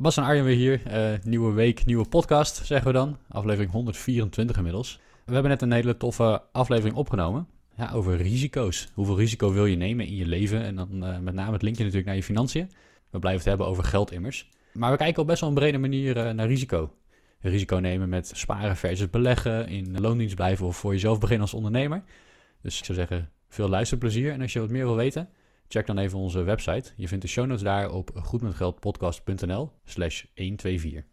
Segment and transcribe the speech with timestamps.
[0.00, 0.86] Bas en Arjen weer hier.
[0.86, 3.16] Eh, nieuwe week, nieuwe podcast, zeggen we dan.
[3.28, 5.00] Aflevering 124 inmiddels.
[5.24, 7.46] We hebben net een hele toffe aflevering opgenomen.
[7.76, 8.88] Ja, over risico's.
[8.94, 10.62] Hoeveel risico wil je nemen in je leven?
[10.62, 12.70] En dan eh, met name het linkje natuurlijk naar je financiën.
[13.10, 14.50] We blijven het hebben over geld immers.
[14.72, 16.92] Maar we kijken op best wel een brede manier eh, naar risico.
[17.40, 22.02] Risico nemen met sparen versus beleggen, in loondienst blijven of voor jezelf beginnen als ondernemer.
[22.62, 24.32] Dus ik zou zeggen, veel luisterplezier.
[24.32, 25.28] En als je wat meer wil weten,
[25.72, 26.92] check dan even onze website.
[26.96, 31.04] Je vindt de show notes daar op goedmetgeldpodcast.nl slash 124.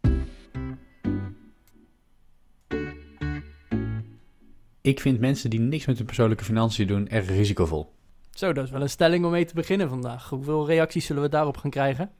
[4.80, 7.92] Ik vind mensen die niks met hun persoonlijke financiën doen erg risicovol.
[8.30, 10.28] Zo, dat is wel een stelling om mee te beginnen vandaag.
[10.28, 12.10] Hoeveel reacties zullen we daarop gaan krijgen?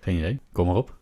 [0.00, 0.98] Geen idee, kom maar op.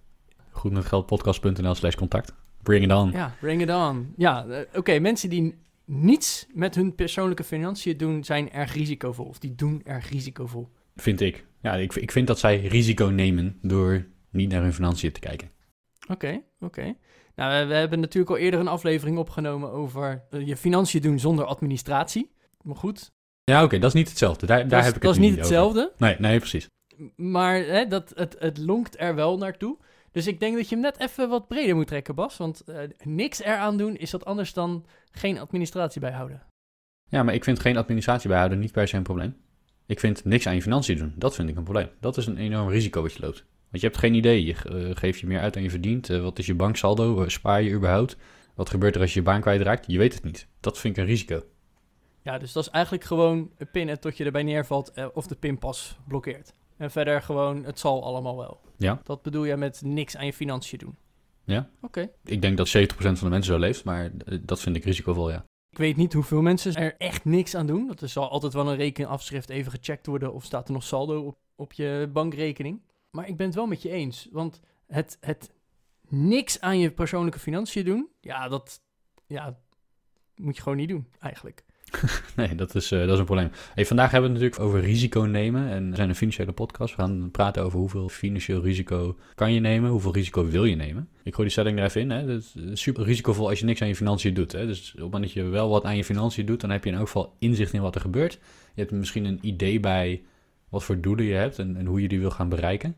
[0.50, 2.34] Goedmetgeldpodcast.nl slash contact.
[2.62, 3.11] Bring it on.
[3.11, 4.12] Ja, bring it on.
[4.17, 5.58] Ja, uh, oké, mensen die
[5.91, 9.24] niets met hun persoonlijke financiën doen, zijn erg risicovol.
[9.24, 10.69] Of die doen erg risicovol.
[10.96, 11.46] Vind ik.
[11.62, 15.50] Ja, ik, ik vind dat zij risico nemen door niet naar hun financiën te kijken.
[16.02, 16.64] Oké, okay, oké.
[16.64, 16.96] Okay.
[17.34, 21.44] Nou, we hebben natuurlijk al eerder een aflevering opgenomen over uh, je financiën doen zonder
[21.44, 22.30] administratie.
[22.62, 23.12] Maar goed.
[23.44, 24.46] Ja, oké, okay, dat is niet hetzelfde.
[24.46, 25.80] Daar, daar heb ik dat het is niet hetzelfde.
[25.80, 25.94] Over.
[25.98, 26.66] Nee, nee, precies.
[27.16, 29.78] Maar hè, dat, het, het lonkt er wel naartoe.
[30.12, 32.36] Dus ik denk dat je hem net even wat breder moet trekken, Bas.
[32.36, 36.42] Want uh, niks eraan doen is wat anders dan geen administratie bijhouden.
[37.08, 39.36] Ja, maar ik vind geen administratie bijhouden niet per se een probleem.
[39.86, 41.14] Ik vind niks aan je financiën doen.
[41.17, 41.89] Dat vind ik een probleem.
[42.00, 43.44] Dat is een enorm risico wat je loopt.
[43.70, 44.44] Want je hebt geen idee.
[44.44, 46.08] Je uh, geeft je meer uit dan je verdient.
[46.08, 47.28] Uh, wat is je banksaldo?
[47.28, 48.17] spaar je überhaupt?
[48.55, 49.84] Wat gebeurt er als je je baan kwijtraakt?
[49.86, 50.47] Je weet het niet.
[50.61, 51.42] Dat vind ik een risico.
[52.22, 56.55] Ja, dus dat is eigenlijk gewoon pinnen tot je erbij neervalt of de pinpas blokkeert.
[56.80, 58.61] En verder gewoon, het zal allemaal wel.
[58.77, 59.01] Ja.
[59.05, 60.96] Dat bedoel je met niks aan je financiën doen.
[61.45, 61.70] Ja.
[61.80, 61.86] Oké.
[61.86, 62.11] Okay.
[62.24, 64.11] Ik denk dat 70% van de mensen zo leeft, maar
[64.41, 65.45] dat vind ik risicovol, ja.
[65.70, 67.86] Ik weet niet hoeveel mensen er echt niks aan doen.
[67.86, 71.20] Dat er zal altijd wel een rekenafschrift even gecheckt worden of staat er nog saldo
[71.23, 72.80] op, op je bankrekening.
[73.11, 75.51] Maar ik ben het wel met je eens, want het, het
[76.08, 78.83] niks aan je persoonlijke financiën doen, ja, dat
[79.27, 79.58] ja,
[80.35, 81.64] moet je gewoon niet doen, eigenlijk.
[82.36, 83.51] nee, dat is, uh, dat is een probleem.
[83.74, 85.68] Hey, vandaag hebben we het natuurlijk over risico nemen.
[85.68, 86.96] En we zijn een financiële podcast.
[86.96, 91.08] We gaan praten over hoeveel financieel risico kan je nemen, hoeveel risico wil je nemen.
[91.23, 92.11] Ik gooi die stelling er even in.
[92.11, 92.33] Hè.
[92.33, 94.52] Het is super risicovol als je niks aan je financiën doet.
[94.52, 94.67] Hè.
[94.67, 96.90] Dus op het moment dat je wel wat aan je financiën doet, dan heb je
[96.90, 98.33] in elk geval inzicht in wat er gebeurt.
[98.74, 100.23] Je hebt misschien een idee bij
[100.68, 102.95] wat voor doelen je hebt en, en hoe je die wil gaan bereiken.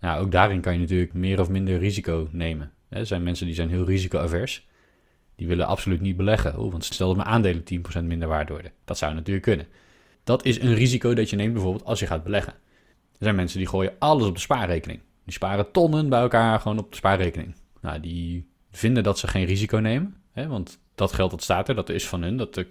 [0.00, 2.72] Nou, ook daarin kan je natuurlijk meer of minder risico nemen.
[2.88, 4.68] Er zijn mensen die zijn heel risicoavers.
[5.40, 6.58] Die willen absoluut niet beleggen.
[6.58, 7.64] Oh, want stel dat mijn aandelen
[8.00, 8.72] 10% minder waard worden.
[8.84, 9.66] Dat zou natuurlijk kunnen.
[10.24, 12.52] Dat is een risico dat je neemt bijvoorbeeld als je gaat beleggen.
[12.52, 15.00] Er zijn mensen die gooien alles op de spaarrekening.
[15.24, 17.54] Die sparen tonnen bij elkaar gewoon op de spaarrekening.
[17.80, 20.16] Nou, die vinden dat ze geen risico nemen.
[20.32, 22.36] Hè, want dat geld dat staat er, dat is van hun.
[22.36, 22.66] Dat, dat,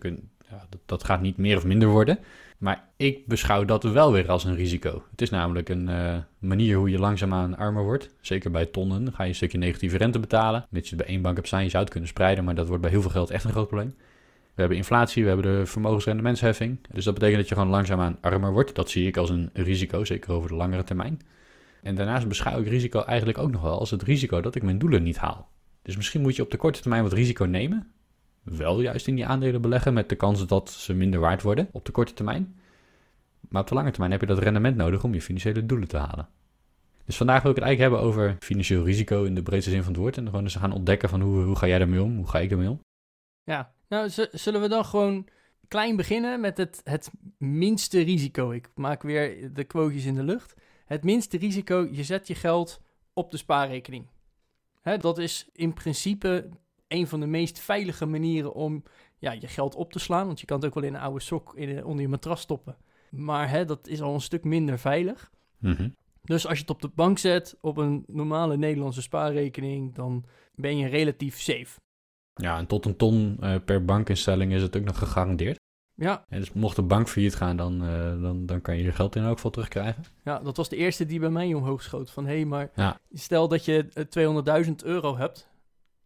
[0.86, 2.20] dat gaat niet meer of minder worden.
[2.60, 5.04] Maar ik beschouw dat wel weer als een risico.
[5.12, 8.16] Het is namelijk een uh, manier hoe je langzaamaan armer wordt.
[8.22, 10.66] Zeker bij tonnen ga je een stukje negatieve rente betalen.
[10.70, 12.82] Mits je bij één bank hebt staan, je zou het kunnen spreiden, maar dat wordt
[12.82, 13.94] bij heel veel geld echt een groot probleem.
[14.54, 16.80] We hebben inflatie, we hebben de vermogensrendementsheffing.
[16.92, 18.76] Dus dat betekent dat je gewoon langzaamaan armer wordt.
[18.76, 21.22] Dat zie ik als een risico, zeker over de langere termijn.
[21.84, 24.80] En daarnaast beschouw ik risico eigenlijk ook nog wel als het risico dat ik mijn
[24.80, 25.50] doelen niet haal.
[25.82, 27.92] Dus misschien moet je op de korte termijn wat risico nemen,
[28.58, 31.86] wel juist in die aandelen beleggen met de kans dat ze minder waard worden op
[31.86, 32.60] de korte termijn.
[33.50, 35.98] Maar op de lange termijn heb je dat rendement nodig om je financiële doelen te
[35.98, 36.30] halen.
[37.06, 39.92] Dus vandaag wil ik het eigenlijk hebben over financieel risico in de breedste zin van
[39.92, 40.18] het woord.
[40.18, 42.50] En gewoon eens gaan ontdekken van hoe, hoe ga jij daarmee om, hoe ga ik
[42.50, 42.80] daarmee om.
[43.44, 45.28] Ja, nou zullen we dan gewoon
[45.68, 48.52] klein beginnen met het, het minste risico.
[48.52, 50.54] Ik maak weer de quotejes in de lucht.
[50.86, 52.82] Het minste risico, je zet je geld
[53.14, 54.08] op de spaarrekening.
[54.82, 56.50] Hè, dat is in principe
[56.90, 58.84] een van de meest veilige manieren om
[59.18, 60.26] ja, je geld op te slaan.
[60.26, 62.78] Want je kan het ook wel in een oude sok in, onder je matras stoppen.
[63.10, 65.32] Maar hè, dat is al een stuk minder veilig.
[65.58, 65.90] Mhm.
[66.22, 70.26] Dus als je het op de bank zet, op een normale Nederlandse spaarrekening, dan
[70.56, 71.80] ben je relatief safe.
[72.34, 75.60] Ja, en tot een ton uh, per bankinstelling is het ook nog gegarandeerd.
[75.96, 76.26] Ja.
[76.30, 79.16] En dus mocht de bank failliet gaan, dan, uh, dan, dan kan je je geld
[79.16, 80.04] in elk geval terugkrijgen.
[80.24, 82.12] Ja, dat was de eerste die bij mij omhoog schoot.
[82.12, 83.00] Van hé, hey, maar ja.
[83.12, 83.86] stel dat je
[84.66, 85.49] 200.000 euro hebt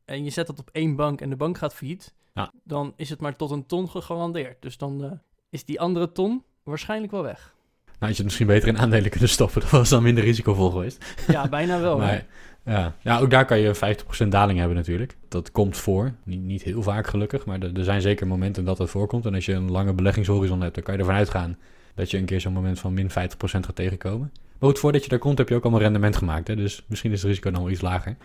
[0.06, 2.52] en je zet dat op één bank en de bank gaat failliet, ja.
[2.64, 4.62] dan is het maar tot een ton gegarandeerd.
[4.62, 5.12] Dus dan uh,
[5.50, 7.54] is die andere ton waarschijnlijk wel weg.
[8.00, 9.62] had je het misschien beter in aandelen kunnen stoppen.
[9.62, 11.06] Dat was dan minder risicovol geweest.
[11.28, 11.98] Ja, bijna wel.
[12.04, 12.26] Maar
[12.66, 12.96] ja.
[13.02, 15.18] ja, ook daar kan je 50% daling hebben natuurlijk.
[15.28, 16.14] Dat komt voor.
[16.24, 19.26] Niet, niet heel vaak gelukkig, maar er, er zijn zeker momenten dat dat voorkomt.
[19.26, 21.58] En als je een lange beleggingshorizon hebt, dan kan je ervan uitgaan
[21.96, 23.12] dat je een keer zo'n moment van min 50%
[23.42, 24.32] gaat tegenkomen.
[24.60, 26.48] Maar goed, voordat je daar komt heb je ook allemaal rendement gemaakt.
[26.48, 26.56] Hè?
[26.56, 28.18] Dus misschien is het risico dan wel iets lager.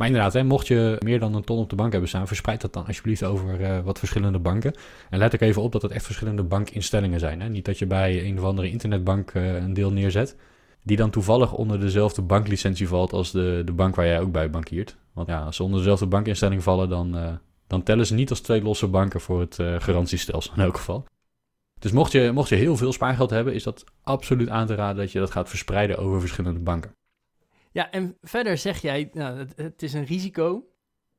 [0.00, 2.60] Maar inderdaad, hè, mocht je meer dan een ton op de bank hebben staan, verspreid
[2.60, 4.74] dat dan alsjeblieft over eh, wat verschillende banken.
[5.10, 7.40] En let ook even op dat het echt verschillende bankinstellingen zijn.
[7.40, 7.48] Hè?
[7.48, 10.36] Niet dat je bij een of andere internetbank eh, een deel neerzet,
[10.82, 14.50] die dan toevallig onder dezelfde banklicentie valt als de, de bank waar jij ook bij
[14.50, 14.96] bankiert.
[15.12, 17.32] Want ja, als ze onder dezelfde bankinstelling vallen, dan, eh,
[17.66, 21.06] dan tellen ze niet als twee losse banken voor het garantiestelsel in elk geval.
[21.78, 24.96] Dus mocht je, mocht je heel veel spaargeld hebben, is dat absoluut aan te raden
[24.96, 26.92] dat je dat gaat verspreiden over verschillende banken.
[27.72, 30.68] Ja, en verder zeg jij, nou, het, het is een risico,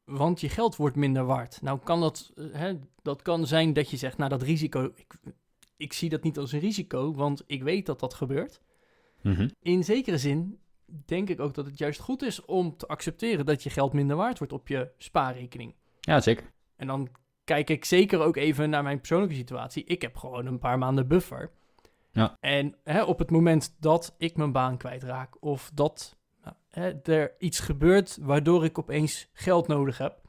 [0.03, 1.61] want je geld wordt minder waard.
[1.61, 5.13] Nou kan dat, eh, hè, dat kan zijn dat je zegt, nou dat risico, ik,
[5.77, 8.61] ik zie dat niet als een risico, want ik weet dat dat gebeurt.
[9.21, 9.49] Mhm.
[9.61, 10.59] In zekere zin
[11.05, 14.15] denk ik ook dat het juist goed is om te accepteren dat je geld minder
[14.15, 15.75] waard wordt op je spaarrekening.
[15.99, 16.51] Ja, zeker.
[16.75, 17.09] En dan
[17.43, 19.83] kijk ik zeker ook even naar mijn persoonlijke situatie.
[19.83, 21.51] Ik heb gewoon een paar maanden buffer.
[22.11, 22.37] Ja.
[22.39, 26.19] En hè, op het moment dat ik mijn baan kwijtraak of dat
[26.71, 30.19] hè, er iets gebeurt waardoor ik opeens geld nodig heb,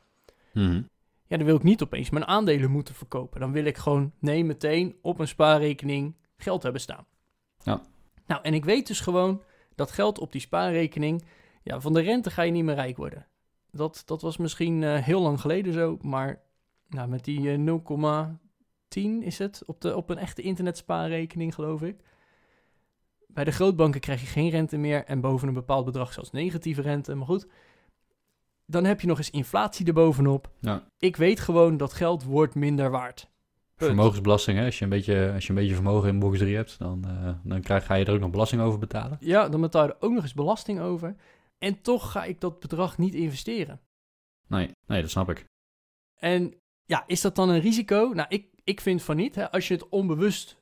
[0.53, 0.83] Mhm.
[1.27, 3.41] ja, dan wil ik niet opeens mijn aandelen moeten verkopen.
[3.41, 7.07] Dan wil ik gewoon, nee, meteen op een spaarrekening geld hebben staan.
[7.63, 7.83] Ja.
[8.27, 9.43] Nou, en ik weet dus gewoon
[9.75, 11.25] dat geld op die spaarrekening,
[11.63, 13.27] ja, van de rente ga je niet meer rijk worden.
[13.71, 16.43] Dat, dat was misschien eh, heel lang geleden zo, maar
[16.89, 22.01] nou, met die eh, 0,10 is het op, de, op een echte internetspaarrekening, geloof ik.
[23.35, 26.83] Bij de grootbanken krijg je geen rente meer en boven een bepaald bedrag zelfs negatieve
[26.83, 27.15] rente.
[27.15, 27.47] Maar goed,
[28.67, 30.51] dan heb je nog eens inflatie erbovenop.
[30.61, 30.87] Ja.
[30.99, 33.31] Ik weet gewoon dat geld wordt minder waard.
[33.77, 33.91] Punt.
[33.91, 34.65] Vermogensbelasting, hè?
[34.65, 37.35] Als, je een beetje, als je een beetje vermogen in box 3 hebt, dan, eh,
[37.43, 39.17] dan krijg, ga je er ook nog belasting over betalen.
[39.21, 41.17] Ja, dan betaal je er ook nog eens belasting over.
[41.59, 43.81] En toch ga ik dat bedrag niet investeren.
[44.47, 45.45] Nee, nee, dat snap ik.
[46.19, 46.55] En
[46.85, 48.11] ja, is dat dan een risico?
[48.15, 49.35] Nou, ik, ik vind van niet.
[49.35, 49.51] Hè.
[49.51, 50.57] Als je het onbewust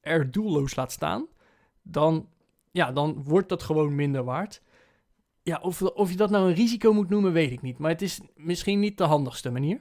[0.00, 1.26] er doelloos laat staan,
[1.90, 2.28] dan,
[2.70, 4.62] ja, dan wordt dat gewoon minder waard.
[5.42, 7.78] Ja, of, of je dat nou een risico moet noemen, weet ik niet.
[7.78, 9.80] Maar het is misschien niet de handigste manier.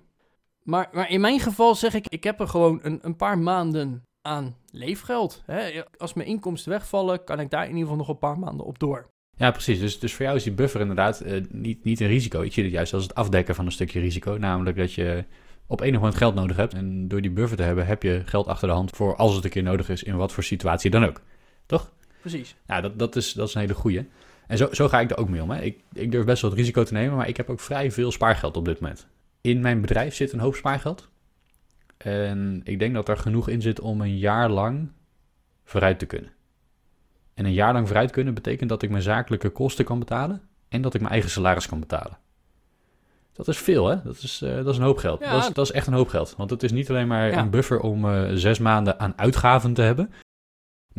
[0.63, 4.03] Maar, maar in mijn geval zeg ik, ik heb er gewoon een, een paar maanden
[4.21, 5.43] aan leefgeld.
[5.45, 5.83] Hè.
[5.97, 8.79] Als mijn inkomsten wegvallen, kan ik daar in ieder geval nog een paar maanden op
[8.79, 9.07] door.
[9.35, 9.79] Ja, precies.
[9.79, 12.41] Dus, dus voor jou is die buffer inderdaad eh, niet, niet een risico.
[12.41, 14.37] Ik zie het juist als het afdekken van een stukje risico.
[14.37, 15.25] Namelijk dat je
[15.67, 16.73] op enig moment geld nodig hebt.
[16.73, 19.43] En door die buffer te hebben, heb je geld achter de hand voor als het
[19.43, 21.21] een keer nodig is, in wat voor situatie dan ook.
[21.65, 21.93] Toch?
[22.19, 22.55] Precies.
[22.65, 24.09] Nou, dat, dat, is, dat is een hele goeie.
[24.47, 25.49] En zo, zo ga ik er ook mee om.
[25.49, 25.61] Hè.
[25.61, 28.11] Ik, ik durf best wel het risico te nemen, maar ik heb ook vrij veel
[28.11, 29.07] spaargeld op dit moment.
[29.41, 31.09] In mijn bedrijf zit een hoop spaargeld.
[31.97, 34.89] En ik denk dat er genoeg in zit om een jaar lang
[35.63, 36.31] vooruit te kunnen.
[37.33, 40.81] En een jaar lang vooruit kunnen betekent dat ik mijn zakelijke kosten kan betalen en
[40.81, 42.17] dat ik mijn eigen salaris kan betalen.
[43.33, 43.95] Dat is veel, hè?
[44.03, 45.19] Dat is, eh, dat is een hoop geld.
[45.19, 45.31] Ja.
[45.31, 46.33] Dat, is, dat is echt een hoop geld.
[46.37, 47.37] Want het is niet alleen maar Ja.
[47.39, 50.13] een buffer om eh, zes maanden aan uitgaven te hebben.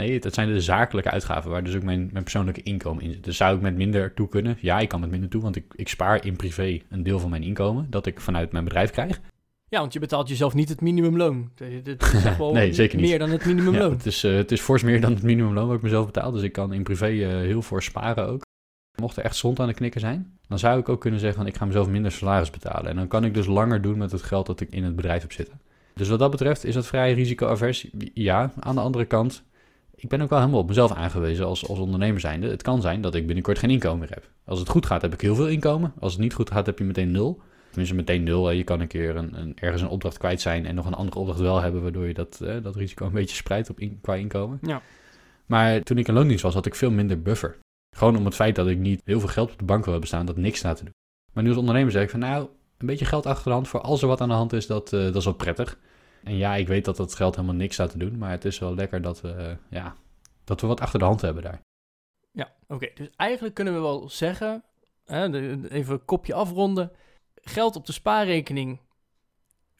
[0.01, 3.25] Nee, het zijn de zakelijke uitgaven waar dus ook mijn, mijn persoonlijke inkomen in zit.
[3.25, 4.57] Dus zou ik met minder toe kunnen?
[4.61, 7.31] Ja, ik kan met minder toe, want ik, ik spaar in privé een deel van
[7.31, 9.21] mijn inkomen dat ik vanuit mijn bedrijf krijg.
[9.69, 11.51] Ja, want je betaalt jezelf niet het minimumloon.
[11.57, 13.09] Is wel Nee, zeker niet.
[13.09, 13.91] meer dan het Ja, minimumloon.
[13.91, 16.31] het, is, eh, het is fors meer dan het minimumloon wat ik mezelf betaal.
[16.31, 18.43] Dus ik kan in privé eh, heel fors sparen ook.
[19.01, 21.47] Mocht er echt zond aan de knikken zijn, dan zou ik ook kunnen zeggen van
[21.47, 22.91] ik ga mezelf minder salaris betalen.
[22.91, 25.23] En dan kan ik dus langer doen met het geld dat ik in het bedrijf
[25.23, 25.61] heb zitten.
[25.95, 27.87] Dus wat dat betreft is dat vrij risicoavers.
[28.15, 29.43] Ja, aan de andere kant,
[30.01, 32.49] ik ben ook wel helemaal op mezelf aangewezen als, als ondernemer zijnde.
[32.49, 34.31] Het kan zijn dat ik binnenkort geen inkomen meer heb.
[34.45, 35.93] Als het goed gaat, heb ik heel veel inkomen.
[35.99, 37.41] Als het niet goed gaat, heb je meteen nul.
[37.69, 38.51] Tenminste, meteen nul.
[38.51, 41.19] Je kan een keer een, een, ergens een opdracht kwijt zijn en nog een andere
[41.19, 44.15] opdracht wel hebben, waardoor je dat, eh, dat risico een beetje spreidt op in, qua
[44.15, 44.59] inkomen.
[44.63, 44.83] Ja.
[45.47, 47.59] Maar toen ik in loondienst was, had ik veel minder buffer.
[47.97, 50.09] Gewoon om het feit dat ik niet heel veel geld op de bank wil hebben
[50.09, 50.95] staan, dat niks staat te doen.
[51.33, 53.81] Maar nu als ondernemer zeg ik van nou, een beetje geld achter de hand voor
[53.81, 55.79] als er wat aan de hand is, dat, eh, dat is wel prettig.
[56.23, 58.59] En ja, ik weet dat dat geld helemaal niks staat te doen, maar het is
[58.59, 59.95] wel lekker dat we, eh, ja,
[60.45, 61.61] dat we wat achter de hand hebben daar.
[62.33, 62.91] Ja, oké.
[62.95, 64.65] Dus eigenlijk kunnen we wel zeggen,
[65.05, 65.25] hè,
[65.69, 66.93] even een kopje afronden.
[67.35, 68.81] Geld op de spaarrekening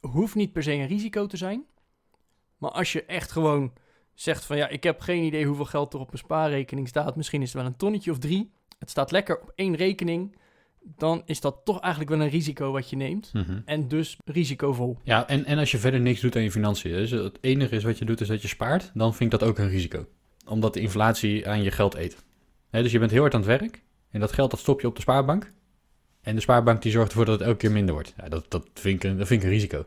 [0.01, 1.65] hoeft niet per se een risico te zijn.
[2.57, 3.73] Maar als je echt gewoon
[4.15, 7.17] zegt van ja, ik heb geen idee hoeveel geld er op mijn spaarrekening staat.
[7.17, 8.53] Misschien is het wel een tonnetje of drie.
[8.79, 10.37] Het staat lekker op één rekening.
[10.83, 13.33] Dan is dat toch eigenlijk wel een risico wat je neemt.
[13.65, 14.99] En dus risicovol.
[15.03, 17.85] Ja, en, en als je verder niks doet aan je financiën, dus het enige is
[17.85, 20.07] wat je doet is dat je spaart, dan vind ik dat ook een risico.
[20.47, 22.25] Omdat de inflatie aan je geld eet.
[22.71, 24.95] Dus je bent heel hard aan het werk en dat geld dat stop je op
[24.95, 25.53] de spaarbank.
[26.21, 28.15] En de spaarbank die zorgt ervoor dat het elke keer minder wordt.
[28.17, 29.79] Ja, dat, dat, vind ik een, dat vind ik een risico.
[29.79, 29.87] Op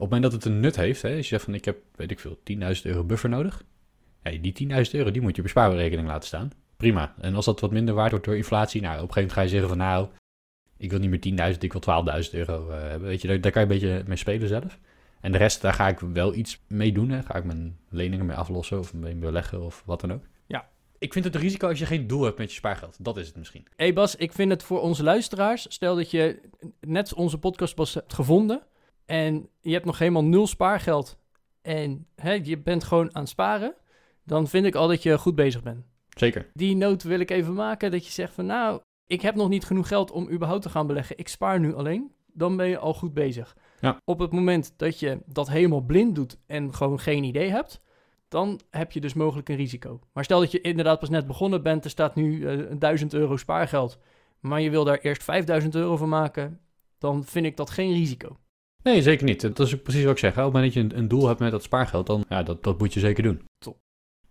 [0.00, 2.10] het moment dat het een nut heeft, hè, als je zegt van ik heb, weet
[2.10, 2.38] ik veel,
[2.76, 3.62] 10.000 euro buffer nodig.
[4.22, 6.52] Ja, die 10.000 euro, die moet je op je spaarrekening laten staan.
[6.84, 7.14] Prima.
[7.20, 9.40] En als dat wat minder waard wordt door inflatie, nou, op een gegeven moment ga
[9.40, 10.08] je zeggen van nou,
[10.76, 13.08] ik wil niet meer 10.000, ik wil 12.000 euro hebben.
[13.08, 14.78] Weet je, daar, daar, kan je een beetje mee spelen zelf.
[15.20, 17.10] En de rest, daar ga ik wel iets mee doen.
[17.10, 17.22] Hè.
[17.22, 20.22] Ga ik mijn leningen mee aflossen of mee beleggen of wat dan ook.
[20.46, 20.68] Ja.
[20.98, 22.96] Ik vind het een risico als je geen doel hebt met je spaargeld.
[23.00, 23.62] Dat is het misschien.
[23.64, 26.40] Hé hey Bas, ik vind het voor onze luisteraars, stel dat je
[26.80, 28.62] net onze podcast pas hebt gevonden
[29.06, 31.18] en je hebt nog helemaal nul spaargeld
[31.62, 33.74] en hè, je bent gewoon aan het sparen,
[34.24, 35.84] dan vind ik al dat je goed bezig bent.
[36.14, 36.50] Zeker.
[36.52, 39.64] Die noot wil ik even maken dat je zegt van nou, ik heb nog niet
[39.64, 41.18] genoeg geld om überhaupt te gaan beleggen.
[41.18, 42.12] Ik spaar nu alleen.
[42.26, 43.56] Dan ben je al goed bezig.
[43.80, 44.00] Ja.
[44.04, 47.80] Op het moment dat je dat helemaal blind doet en gewoon geen idee hebt,
[48.28, 50.00] dan heb je dus mogelijk een risico.
[50.12, 53.36] Maar stel dat je inderdaad pas net begonnen bent, er staat nu uh, 1000 euro
[53.36, 53.98] spaargeld,
[54.40, 56.60] maar je wil daar eerst 5000 euro van maken,
[56.98, 58.36] dan vind ik dat geen risico.
[58.82, 59.40] Nee, zeker niet.
[59.40, 60.30] Dat is precies wat ik zeg.
[60.30, 62.78] Op het moment dat je een, doel hebt met dat spaargeld, dan ja, dat, dat
[62.78, 63.42] moet je zeker doen.
[63.58, 63.76] Top.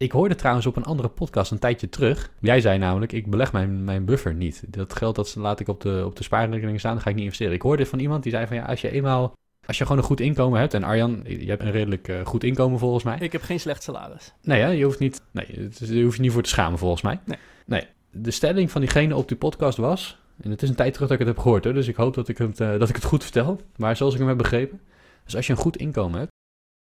[0.03, 2.31] Ik hoorde trouwens op een andere podcast een tijdje terug.
[2.39, 4.63] Jij zei namelijk, ik beleg mijn, mijn buffer niet.
[4.67, 7.24] Dat geld dat laat ik op de, op de spaarrekening staan, dan ga ik niet
[7.24, 7.53] investeren.
[7.53, 9.33] Ik hoorde van iemand die zei van ja, als je eenmaal,
[9.65, 10.74] als je gewoon een goed inkomen hebt.
[10.74, 13.17] En Arjan, je hebt een redelijk uh, goed inkomen volgens mij.
[13.19, 14.33] Ik heb geen slecht salaris.
[14.41, 17.19] Nee, hè, je hoeft niet, nee, je hoeft je niet voor te schamen volgens mij.
[17.25, 17.38] Nee.
[17.65, 17.88] nee.
[18.12, 21.19] De stelling van diegene op die podcast was, en het is een tijd terug dat
[21.19, 23.05] ik het heb gehoord, hè, dus ik hoop dat ik, het, uh, dat ik het
[23.05, 23.62] goed vertel.
[23.75, 24.81] Maar zoals ik hem heb begrepen,
[25.24, 26.31] dus als je een goed inkomen hebt,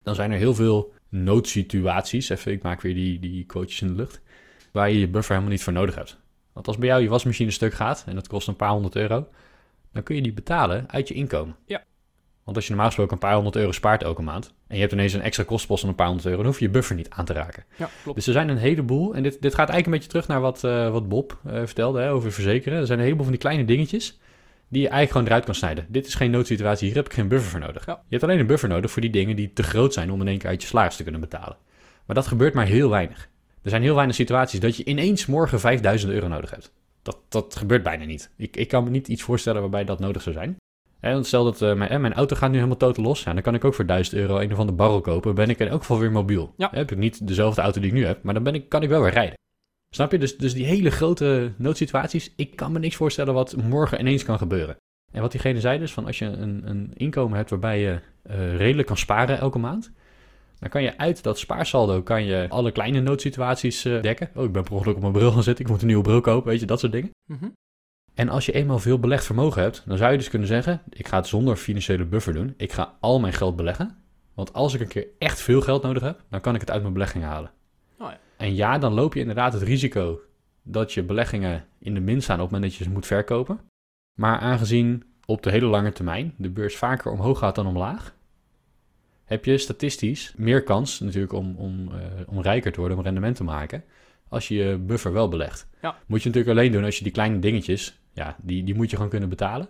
[0.03, 3.93] dan zijn er heel veel noodsituaties, even, ik maak weer die, die quotes in de
[3.93, 4.21] lucht,
[4.71, 6.17] waar je je buffer helemaal niet voor nodig hebt.
[6.53, 9.27] Want als bij jou je wasmachine stuk gaat en dat kost een paar honderd euro,
[9.93, 11.55] dan kun je die betalen uit je inkomen.
[11.65, 11.83] Ja.
[12.43, 14.93] Want als je normaal gesproken een paar honderd euro spaart elke maand en je hebt
[14.93, 17.09] ineens een extra kostpost van een paar honderd euro, dan hoef je je buffer niet
[17.09, 17.63] aan te raken.
[17.75, 18.17] Ja, klopt.
[18.17, 20.63] Dus er zijn een heleboel, en dit, dit gaat eigenlijk een beetje terug naar wat,
[20.63, 22.79] uh, wat Bob uh, vertelde hè, over verzekeren.
[22.79, 24.19] Er zijn een heleboel van die kleine dingetjes
[24.67, 25.85] die je eigenlijk gewoon eruit kan snijden.
[25.89, 27.85] Dit is geen noodsituatie, hier heb ik geen buffer voor nodig.
[27.85, 27.93] Ja.
[27.93, 30.27] Je hebt alleen een buffer nodig voor die dingen die te groot zijn om in
[30.27, 31.57] één keer uit je salaris te kunnen betalen.
[32.05, 33.29] Maar dat gebeurt maar heel weinig.
[33.61, 36.71] Er zijn heel weinig situaties dat je ineens morgen 5000 euro nodig hebt.
[37.01, 38.31] Dat, dat gebeurt bijna niet.
[38.37, 40.55] Ik, ik kan me niet iets voorstellen waarbij dat nodig zou zijn.
[40.99, 43.23] En stel dat uh, mijn, mijn, auto gaat nu helemaal totaal los.
[43.23, 45.35] Ja, dan kan ik ook voor 1000 euro een of andere barrel kopen.
[45.35, 46.53] Ben ik in elk geval weer mobiel.
[46.57, 46.69] Ja.
[46.71, 48.89] heb ik niet dezelfde auto die ik nu heb, maar dan ben ik, kan ik
[48.89, 49.35] wel weer rijden.
[49.95, 50.17] Snap je?
[50.17, 54.37] Dus, dus die hele grote noodsituaties, ik kan me niks voorstellen wat morgen ineens kan
[54.37, 54.75] gebeuren.
[55.11, 57.99] En wat diegene zei dus, van als je een, een inkomen hebt waarbij je
[58.29, 59.91] uh, redelijk kan sparen elke maand,
[60.59, 64.29] dan kan je uit dat spaarsaldo kan je alle kleine noodsituaties uh, dekken.
[64.35, 66.21] Oh, ik ben per ongeluk op mijn bril gaan zitten, ik moet een nieuwe bril
[66.21, 67.09] kopen, weet je, dat soort dingen.
[67.25, 67.53] Mm -hmm.
[68.13, 71.07] En als je eenmaal veel belegd vermogen hebt, dan zou je dus kunnen zeggen, ik
[71.07, 72.53] ga het zonder financiële buffer doen.
[72.57, 73.97] Ik ga al mijn geld beleggen.
[74.33, 76.81] Want als ik een keer echt veel geld nodig heb, dan kan ik het uit
[76.81, 77.51] mijn belegging halen.
[78.45, 80.21] En ja, dan loop je inderdaad het risico
[80.63, 83.59] dat je beleggingen in de min staan op het moment dat je ze moet verkopen.
[84.19, 88.15] Maar aangezien op de hele lange termijn de beurs vaker omhoog gaat dan omlaag,
[89.23, 91.95] heb je statistisch meer kans natuurlijk om, om, uh,
[92.27, 93.83] om rijker te worden, om rendement te maken,
[94.27, 95.67] als je je buffer wel belegt.
[95.81, 95.97] Ja.
[96.07, 98.95] Moet je natuurlijk alleen doen als je die kleine dingetjes, ja, die, die moet je
[98.95, 99.67] gewoon kunnen betalen.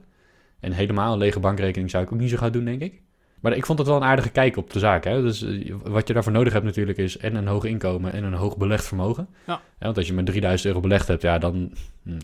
[0.60, 3.02] En helemaal een lege bankrekening zou ik ook niet zo gaan doen, denk ik.
[3.46, 5.04] Maar ik vond het wel een aardige kijk op de zaak.
[5.04, 5.22] Hè?
[5.22, 8.34] Dus uh, wat je daarvoor nodig hebt natuurlijk is en een hoog inkomen en een
[8.34, 9.28] hoog belegd vermogen.
[9.46, 9.62] Ja.
[9.80, 11.74] want als je maar 3000 euro belegd hebt, ja, dan,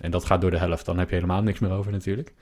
[0.01, 2.33] en dat gaat door de helft, dan heb je helemaal niks meer over natuurlijk.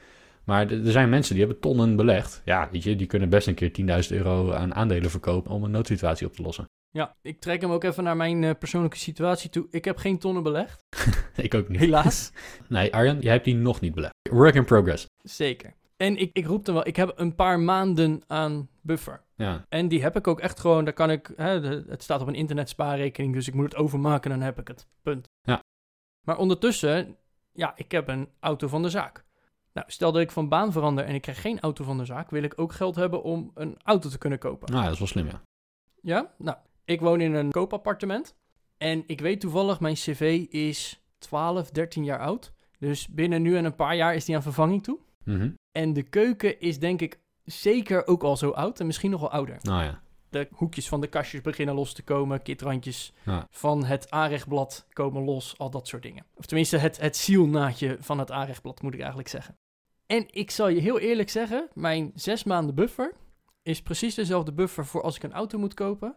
[0.43, 2.41] Maar er zijn mensen die hebben tonnen belegd.
[2.45, 3.71] Ja, weet je, die kunnen best een keer
[4.09, 6.65] 10.000 euro aan aandelen verkopen om een noodsituatie op te lossen.
[6.89, 9.67] Ja, ik trek hem ook even naar mijn uh, persoonlijke situatie toe.
[9.69, 10.83] Ik heb geen tonnen belegd.
[11.35, 11.79] ik ook niet.
[11.79, 12.31] Helaas.
[12.67, 14.13] nee, Arjan, jij hebt die nog niet belegd.
[14.29, 15.05] Work in progress.
[15.23, 15.73] Zeker.
[16.01, 19.23] En ik, ik roep hem wel, ik heb een paar maanden aan buffer.
[19.35, 19.65] Ja.
[19.69, 22.35] En die heb ik ook echt gewoon, daar kan ik, hè, het staat op een
[22.35, 24.87] internetspaarrekening, dus ik moet het overmaken, dan heb ik het.
[25.01, 25.27] Punt.
[25.41, 25.63] Ja.
[26.25, 27.17] Maar ondertussen,
[27.51, 29.25] ja, ik heb een auto van de zaak.
[29.73, 32.29] Nou, stel dat ik van baan verander en ik krijg geen auto van de zaak,
[32.29, 34.71] wil ik ook geld hebben om een auto te kunnen kopen.
[34.71, 35.41] Nou, dat is wel slim, ja.
[36.01, 38.35] Ja, nou, ik woon in een koopappartement
[38.77, 42.53] en ik weet toevallig, mijn cv is 12, 13 jaar oud.
[42.77, 44.99] Dus binnen nu en een paar jaar is die aan vervanging toe.
[45.29, 45.57] Mm -hmm.
[45.71, 49.31] En de keuken is denk ik zeker ook al zo oud en misschien nog wel
[49.31, 49.57] ouder.
[49.61, 50.01] Nou ja.
[50.29, 53.47] De hoekjes van de kastjes beginnen los te komen, kitrandjes Ja.
[53.51, 56.25] van het aanrechtblad komen los, al dat soort dingen.
[56.35, 59.57] Of tenminste, het, het zielnaadje van het aanrechtblad moet ik eigenlijk zeggen.
[60.05, 63.13] En ik zal je heel eerlijk zeggen, mijn zes maanden buffer
[63.63, 66.15] is precies dezelfde buffer voor als ik een auto moet kopen.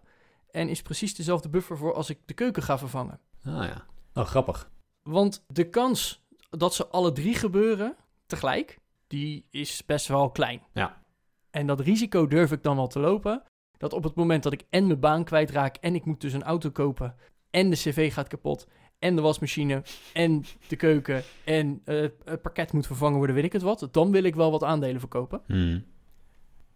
[0.50, 3.20] En is precies dezelfde buffer voor als ik de keuken ga vervangen.
[3.44, 3.86] Ah ja.
[4.14, 4.70] Oh, grappig.
[5.02, 8.78] Want de kans dat ze alle drie gebeuren tegelijk,
[9.12, 10.62] die is best wel klein.
[10.72, 11.02] Ja.
[11.50, 13.42] En dat risico durf ik dan wel te lopen.
[13.78, 16.42] Dat op het moment dat ik en mijn baan kwijtraak en ik moet dus een
[16.42, 17.14] auto kopen
[17.50, 18.66] en de cv gaat kapot
[18.98, 23.52] en de wasmachine en de keuken en uh, het parket moet vervangen worden, weet ik
[23.52, 23.88] het wat.
[23.90, 25.40] Dan wil ik wel wat aandelen verkopen.
[25.46, 25.84] Hmm.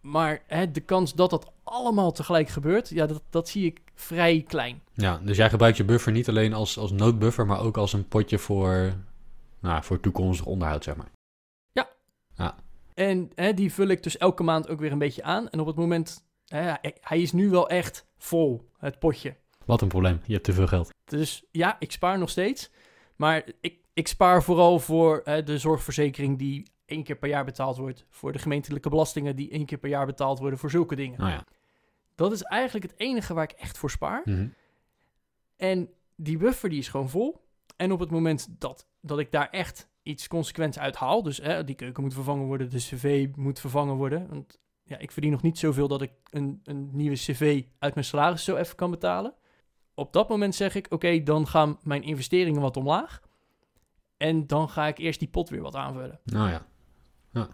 [0.01, 4.43] Maar hè, de kans dat dat allemaal tegelijk gebeurt, ja, dat, dat zie ik vrij
[4.47, 4.81] klein.
[4.93, 8.07] Ja, dus jij gebruikt je buffer niet alleen als, als noodbuffer, maar ook als een
[8.07, 8.93] potje voor,
[9.59, 11.15] nou, voor toekomstig onderhoud, zeg maar.
[12.93, 15.49] En hè, die vul ik dus elke maand ook weer een beetje aan.
[15.49, 19.35] En op het moment, hè, hij- is nu wel echt vol, het potje.
[19.65, 20.89] Wat een probleem, je hebt te veel geld.
[21.05, 22.71] Dus ja, ik spaar nog steeds.
[23.15, 27.77] Maar ik, ik spaar vooral voor hè, de zorgverzekering die één keer per jaar betaald
[27.77, 28.05] wordt.
[28.09, 30.59] Voor de gemeentelijke belastingen die één keer per jaar betaald worden.
[30.59, 31.19] Voor zulke dingen.
[31.19, 31.43] Nou ja.
[32.15, 34.21] Dat is eigenlijk het enige waar ik echt voor spaar.
[34.25, 34.47] Mhm.
[35.55, 37.41] En die buffer die is gewoon vol.
[37.75, 41.23] En op het moment dat, dat ik daar echt iets consequents uit haal...
[41.23, 44.27] dus hè, die keuken moet vervangen worden, de cv moet vervangen worden...
[44.29, 48.05] want ja, ik verdien nog niet zoveel dat ik een, een nieuwe cv uit mijn
[48.05, 49.33] salaris zo even kan betalen.
[49.93, 53.21] Op dat moment zeg ik, oké, dan gaan mijn investeringen wat omlaag...
[54.17, 56.19] en dan ga ik eerst die pot weer wat aanvullen.
[56.23, 56.65] Nou ja.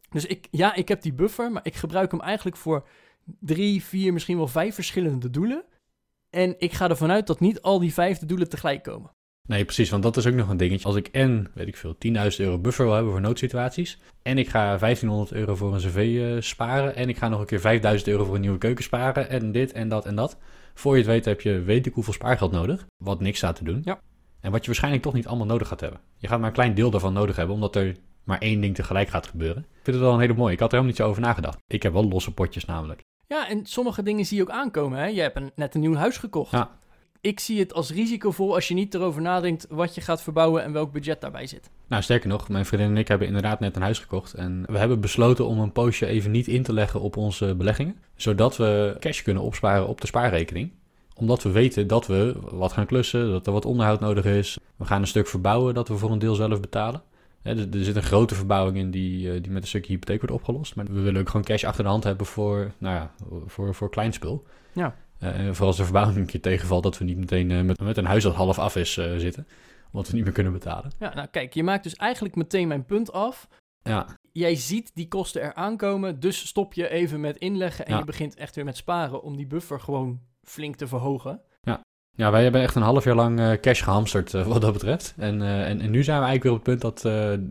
[0.09, 2.87] Dus ik, ja, ik heb die buffer, maar ik gebruik hem eigenlijk voor
[3.39, 5.65] drie, vier, misschien wel vijf verschillende doelen.
[6.29, 9.11] En ik ga ervan uit dat niet al die vijfde doelen tegelijk komen.
[9.47, 10.85] Nee, precies, want dat is ook nog een dingetje.
[10.85, 13.99] Als ik en, weet ik veel, 10.000 euro buffer wil hebben voor noodsituaties...
[14.21, 16.95] en ik ga 1500 euro voor een cv eh, sparen...
[16.95, 19.29] en ik ga nog een keer 5000 euro voor een nieuwe keuken sparen...
[19.29, 20.37] en dit en dat en dat.
[20.73, 22.85] Voor je het weet heb je weet ik hoeveel spaargeld nodig...
[22.97, 23.81] wat niks staat te doen.
[23.83, 23.99] Ja.
[24.39, 25.99] En wat je waarschijnlijk toch niet allemaal nodig gaat hebben.
[26.17, 27.55] Je gaat maar een klein deel daarvan nodig hebben...
[27.55, 29.63] omdat er maar één ding tegelijk gaat gebeuren.
[29.63, 30.53] Ik vind het wel een hele mooie.
[30.53, 31.57] Ik had er helemaal niet zo over nagedacht.
[31.67, 33.01] Ik heb wel losse potjes namelijk.
[33.27, 34.99] Ja, en sommige dingen zie je ook aankomen.
[34.99, 35.05] Hè?
[35.05, 36.51] Je hebt een, net een nieuw huis gekocht.
[36.51, 36.79] Ja.
[37.23, 40.71] Ik zie het als risicovol als je niet erover nadenkt wat je gaat verbouwen en
[40.71, 41.69] welk budget daarbij zit.
[41.87, 44.33] Nou, sterker nog, mijn vriendin en ik hebben inderdaad net een huis gekocht.
[44.33, 47.95] En we hebben besloten om een poosje even niet in te leggen op onze beleggingen.
[48.15, 50.71] Zodat we cash kunnen opsparen op de spaarrekening.
[51.15, 54.57] Omdat we weten dat we wat gaan klussen, dat er wat onderhoud nodig is.
[54.75, 57.01] We gaan een stuk verbouwen dat we voor een deel zelf betalen.
[57.41, 60.75] Er, zit een grote verbouwing in die, eh, die met een stukje hypotheek wordt opgelost.
[60.75, 63.11] Maar we willen ook gewoon cash achter de hand hebben voor, nou ja,
[63.45, 64.43] voor, voor kleinspul.
[64.73, 64.95] Ja.
[65.23, 67.79] Eh, en voor als de verbouwing een keer tegenvalt, dat we niet meteen eh, met,
[67.79, 69.47] met een huis dat half af is eh, zitten.
[69.91, 70.91] Omdat we niet meer kunnen betalen.
[70.99, 73.47] Ja, nou kijk, je maakt dus eigenlijk meteen mijn punt af.
[73.81, 77.99] Ja, Jij ziet die kosten er aankomen, dus stop je even met inleggen en Ja.
[77.99, 81.41] je begint echt weer met sparen om die buffer gewoon flink te verhogen.
[82.15, 85.13] Ja, wij hebben echt een half jaar lang cash gehamsterd eh, wat dat betreft.
[85.17, 87.01] En, en, en nu zijn we eigenlijk weer op het punt dat,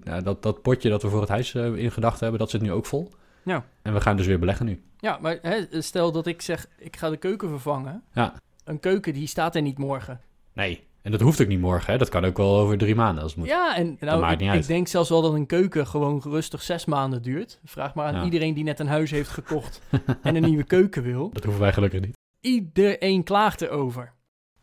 [0.05, 2.73] ja, dat dat potje dat we voor het huis in gedachten hebben, dat zit nu
[2.73, 3.13] ook vol.
[3.45, 3.65] Ja.
[3.83, 4.83] En we gaan dus weer beleggen nu.
[4.99, 8.03] Ja, maar hè, stel dat ik zeg, ik ga de keuken vervangen.
[8.13, 8.35] Ja.
[8.65, 10.21] Een keuken die staat er niet morgen.
[10.53, 10.87] Nee.
[11.03, 11.99] En dat hoeft ook niet morgen, hè.
[11.99, 13.49] Dat kan ook wel over drie maanden als het moet.
[13.49, 17.61] Ja, en nou, ik, denk zelfs wel dat een keuken gewoon rustig zes maanden duurt.
[17.65, 18.25] Vraag maar aan Ja.
[18.25, 19.81] iedereen die net een huis heeft gekocht
[20.23, 21.31] en een nieuwe keuken wil.
[21.33, 22.17] Dat hoeven wij gelukkig niet.
[22.41, 24.13] Iedereen klaagt erover.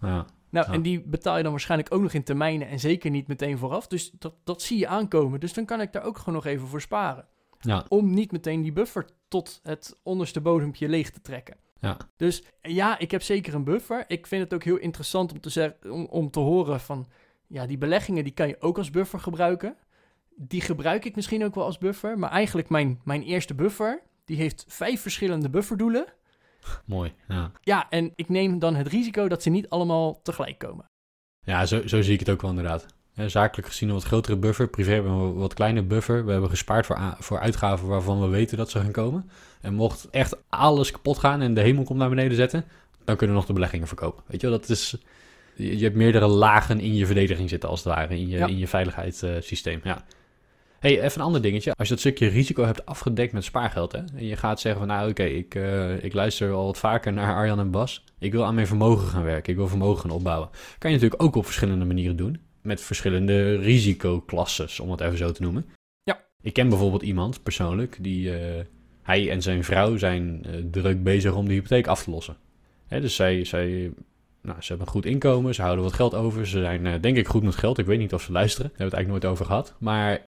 [0.01, 0.25] Ja.
[0.49, 0.73] Nou, Ja.
[0.73, 3.87] en die betaal je dan waarschijnlijk ook nog in termijnen en zeker niet meteen vooraf.
[3.87, 5.39] Dus dat, dat zie je aankomen.
[5.39, 7.25] Dus dan kan ik daar ook gewoon nog even voor sparen.
[7.59, 7.85] Ja.
[7.87, 11.57] Om niet meteen die buffer tot het onderste bodempje leeg te trekken.
[11.79, 11.97] Ja.
[12.17, 14.03] Dus ja, ik heb zeker een buffer.
[14.07, 17.07] Ik vind het ook heel interessant om te, zeggen, om, om te horen van...
[17.47, 19.75] Ja, die beleggingen die kan je ook als buffer gebruiken.
[20.35, 22.19] Die gebruik ik misschien ook wel als buffer.
[22.19, 26.05] Maar eigenlijk mijn, mijn eerste buffer, die heeft vijf verschillende bufferdoelen.
[26.85, 27.13] Mooi.
[27.27, 30.85] Ja, Ja, en ik neem dan het risico dat ze niet allemaal tegelijk komen.
[31.41, 32.85] ja zo, zo zie ik het ook wel inderdaad.
[33.25, 34.67] Zakelijk gezien een wat grotere buffer.
[34.67, 36.25] Privé hebben we een wat kleine buffer.
[36.25, 39.29] We hebben gespaard voor, voor uitgaven waarvan we weten dat ze gaan komen.
[39.61, 42.65] En mocht echt alles kapot gaan en de hemel komt naar beneden zetten,
[43.05, 44.23] dan kunnen we nog de beleggingen verkopen.
[44.27, 44.95] Weet je wel, dat is...
[45.55, 48.47] Je hebt meerdere lagen in je verdediging zitten, als het ware, in je, Ja.
[48.47, 49.79] in je veiligheidssysteem.
[49.83, 50.05] ja.
[50.79, 51.73] hey, even een ander dingetje.
[51.73, 54.89] Als je dat stukje risico hebt afgedekt met spaargeld, hè, en je gaat zeggen van,
[54.95, 58.03] nou oké, ik, eh, ik luister al wat vaker naar Arjan en Bas.
[58.19, 60.49] Ik wil aan mijn vermogen gaan werken, ik wil vermogen gaan opbouwen.
[60.77, 65.31] Kan je natuurlijk ook op verschillende manieren doen, met verschillende risicoklasses, om het even zo
[65.31, 65.65] te noemen.
[66.03, 66.25] Ja.
[66.41, 68.37] Ik ken bijvoorbeeld iemand, persoonlijk, die...
[68.37, 68.65] eh,
[69.09, 72.37] hij en zijn vrouw zijn eh, druk bezig om de hypotheek af te lossen.
[72.87, 73.91] Hè, dus zij, zij
[74.41, 76.47] nou, ze hebben een goed inkomen, ze houden wat geld over.
[76.47, 77.77] Ze zijn eh, denk ik goed met geld.
[77.77, 78.69] Ik weet niet of ze luisteren.
[78.69, 79.75] Daar hebben we het eigenlijk nooit over gehad.
[79.79, 80.25] Maar,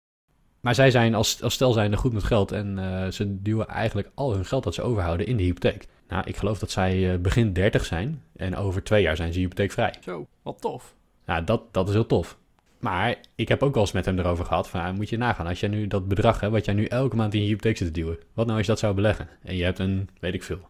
[0.59, 2.51] maar zij zijn als, als stel zijnde goed met geld.
[2.51, 2.77] En
[3.13, 5.85] ze duwen eigenlijk al hun geld dat ze overhouden in de hypotheek.
[6.07, 8.23] Nou, ik geloof dat zij begin 30 zijn.
[8.35, 9.93] En over twee jaar zijn ze hypotheekvrij.
[9.99, 10.95] Zo, wat tof.
[11.29, 12.37] Nou, dat, dat is heel tof.
[12.79, 14.69] Maar ik heb ook wel eens met hem erover gehad.
[14.69, 17.15] Van, ah, moet je nagaan, als jij nu dat bedrag hebt, wat jij nu elke
[17.15, 18.17] maand in je hypotheek zit te duwen.
[18.33, 19.27] Wat nou als je dat zou beleggen?
[19.43, 20.67] En je hebt een, weet ik veel.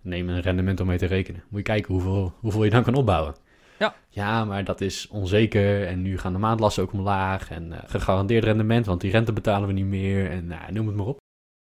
[0.00, 1.42] Neem een rendement om mee te rekenen.
[1.48, 3.34] Moet je kijken hoeveel, hoeveel je dan kan opbouwen.
[3.78, 3.94] Ja.
[4.08, 5.86] Ja, maar dat is onzeker.
[5.86, 7.50] En nu gaan de maandlasten ook omlaag.
[7.50, 10.30] En eh, gegarandeerd rendement, want die rente betalen we niet meer.
[10.30, 11.20] En nou, noem het maar op.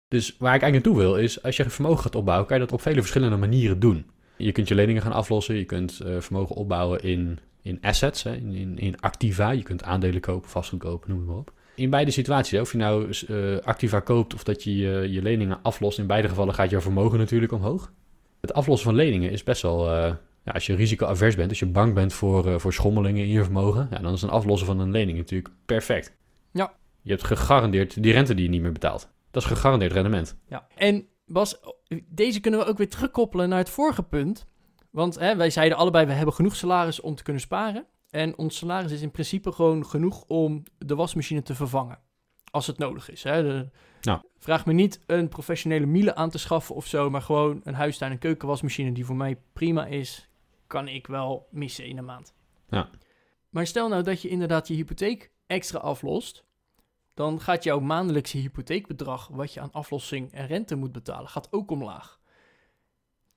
[0.08, 2.74] Dus waar ik eigenlijk naartoe wil, is als je vermogen gaat opbouwen, kan je dat
[2.74, 4.06] op vele verschillende manieren doen.
[4.38, 5.56] Je kunt je leningen gaan aflossen.
[5.56, 9.52] Je kunt eh, vermogen opbouwen in, in assets, hè, in, in, in activa.
[9.52, 11.54] Je kunt aandelen kopen, vastgoed kopen, noem maar op.
[11.76, 15.60] In beide situaties, of je nou uh, activa koopt of dat je, je je leningen
[15.62, 17.94] aflost, in beide gevallen gaat jouw vermogen natuurlijk omhoog.
[18.42, 21.66] Het aflossen van leningen is best wel, uh, ja, als je risicoavers bent, als je
[21.66, 24.80] bang bent voor, uh, voor schommelingen in je vermogen, ja, dan is een aflossen van
[24.80, 26.18] een lening natuurlijk perfect.
[26.52, 26.74] Ja.
[27.02, 29.12] Je hebt gegarandeerd die rente die je niet meer betaalt.
[29.32, 30.38] Dat is gegarandeerd rendement.
[30.48, 31.60] Ja, en Bas,
[32.10, 34.48] deze kunnen we ook weer terugkoppelen naar het vorige punt.
[34.94, 37.86] Want hè, wij zeiden allebei, we hebben genoeg salaris om te kunnen sparen.
[38.10, 42.00] En ons salaris is in principe gewoon genoeg om de wasmachine te vervangen.
[42.52, 43.24] Als het nodig is.
[43.24, 43.44] Hè.
[43.44, 43.70] De,
[44.02, 44.22] nou.
[44.38, 47.10] Vraag me niet een professionele miele aan te schaffen of zo.
[47.10, 50.30] Maar gewoon een huistuin- en keukenwasmachine die voor mij prima is.
[50.68, 52.34] Kan ik wel missen in een maand.
[52.70, 52.90] Ja.
[53.50, 56.46] Maar stel nou dat je inderdaad je hypotheek extra aflost.
[57.14, 61.72] Dan gaat jouw maandelijkse hypotheekbedrag, wat je aan aflossing en rente moet betalen, gaat ook
[61.72, 62.20] omlaag.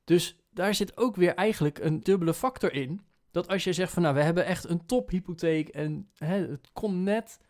[0.05, 3.01] Dus daar zit ook weer eigenlijk een dubbele factor in.
[3.31, 7.03] Dat als je zegt van nou, we hebben echt een tophypotheek en hè, het kon
[7.03, 7.41] net,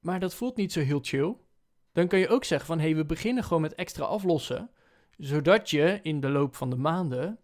[0.00, 1.36] maar dat voelt niet zo heel chill.
[1.92, 4.70] Dan kan je ook zeggen van hé, hey, we beginnen gewoon met extra aflossen.
[5.16, 7.38] Zodat je in de loop van de maanden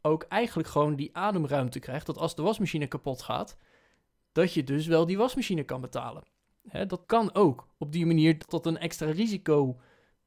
[0.00, 2.06] ook eigenlijk gewoon die ademruimte krijgt.
[2.06, 3.56] Dat als de wasmachine kapot gaat,
[4.32, 6.22] dat je dus wel die wasmachine kan betalen.
[6.68, 9.80] Hè, dat kan ook op die manier dat een extra risico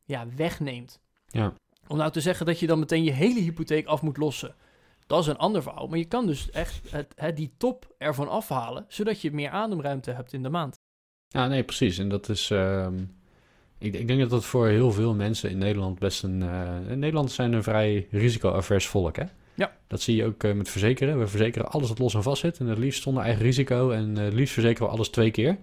[0.04, 1.02] ja, wegneemt.
[1.28, 1.54] Ja.
[1.88, 4.56] Om nou te zeggen dat je dan meteen je hele hypotheek af moet lossen.
[5.08, 5.88] Dat is een ander verhaal.
[5.88, 10.12] Maar je kan dus echt het, het, die top ervan afhalen, zodat je meer ademruimte
[10.12, 10.80] hebt in de maand.
[11.28, 11.98] Ja, nee, precies.
[11.98, 12.50] En dat is.
[12.50, 12.88] Uh,
[13.78, 16.42] ik, ik, denk dat dat voor heel veel mensen in Nederland best een.
[16.42, 19.24] Uh, in Nederland zijn een vrij risicoavers volk, hè?
[19.54, 19.72] Ja.
[19.88, 21.20] Dat zie je ook uh, met verzekeren.
[21.20, 22.60] We verzekeren alles wat los en vast zit.
[22.60, 23.90] En het liefst zonder eigen risico.
[23.90, 25.58] En het liefst verzekeren we alles twee keer.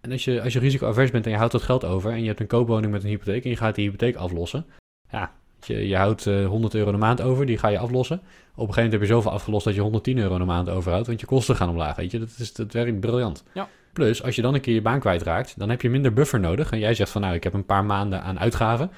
[0.00, 2.10] En als je, als je risicoavers bent en je houdt dat geld over.
[2.10, 3.44] en je hebt een koopwoning met een hypotheek.
[3.44, 4.66] en je gaat die hypotheek aflossen.
[5.10, 5.32] Ja,
[5.66, 8.16] je, je houdt uh, 100 euro de maand over, die ga je aflossen.
[8.16, 8.22] Op
[8.68, 11.20] een gegeven moment heb je zoveel afgelost dat je 110 euro de maand overhoudt, want
[11.20, 12.18] je kosten gaan omlaag, weet je.
[12.18, 13.44] Dat, is, dat werkt briljant.
[13.54, 13.68] Ja.
[13.92, 16.70] Plus, als je dan een keer je baan kwijtraakt, dan heb je minder buffer nodig.
[16.70, 18.90] En jij zegt van, nou, ik heb een paar maanden aan uitgaven.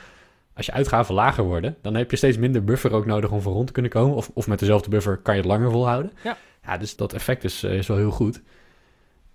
[0.54, 3.52] Als je uitgaven lager worden, dan heb je steeds minder buffer ook nodig om voor
[3.52, 4.16] rond te kunnen komen.
[4.16, 6.12] Of, of met dezelfde buffer kan je het langer volhouden.
[6.22, 6.36] Ja.
[6.64, 8.42] ja dus dat effect is, is wel heel goed.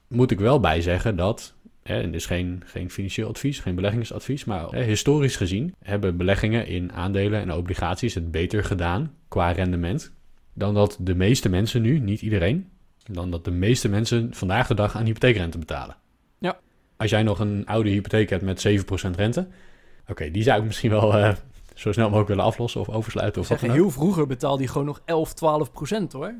[0.07, 1.53] Moet ik wel bij zeggen dat
[1.95, 6.93] en dit is geen, geen financieel advies, geen beleggingsadvies, maar historisch gezien hebben beleggingen in
[6.93, 10.11] aandelen en obligaties het beter gedaan qua rendement
[10.53, 12.69] dan dat de meeste mensen nu, niet iedereen,
[13.03, 15.95] dan dat de meeste mensen vandaag de dag aan hypotheekrente betalen.
[16.37, 16.59] Ja.
[16.97, 19.47] Als jij nog een oude hypotheek hebt met 7% rente,
[20.07, 21.33] oké, die zou ik misschien wel uh,
[21.73, 23.41] zo snel mogelijk willen aflossen of oversluiten.
[23.41, 26.33] Of zeg, wat heel vroeger betaalde je gewoon nog 11, 12% hoor.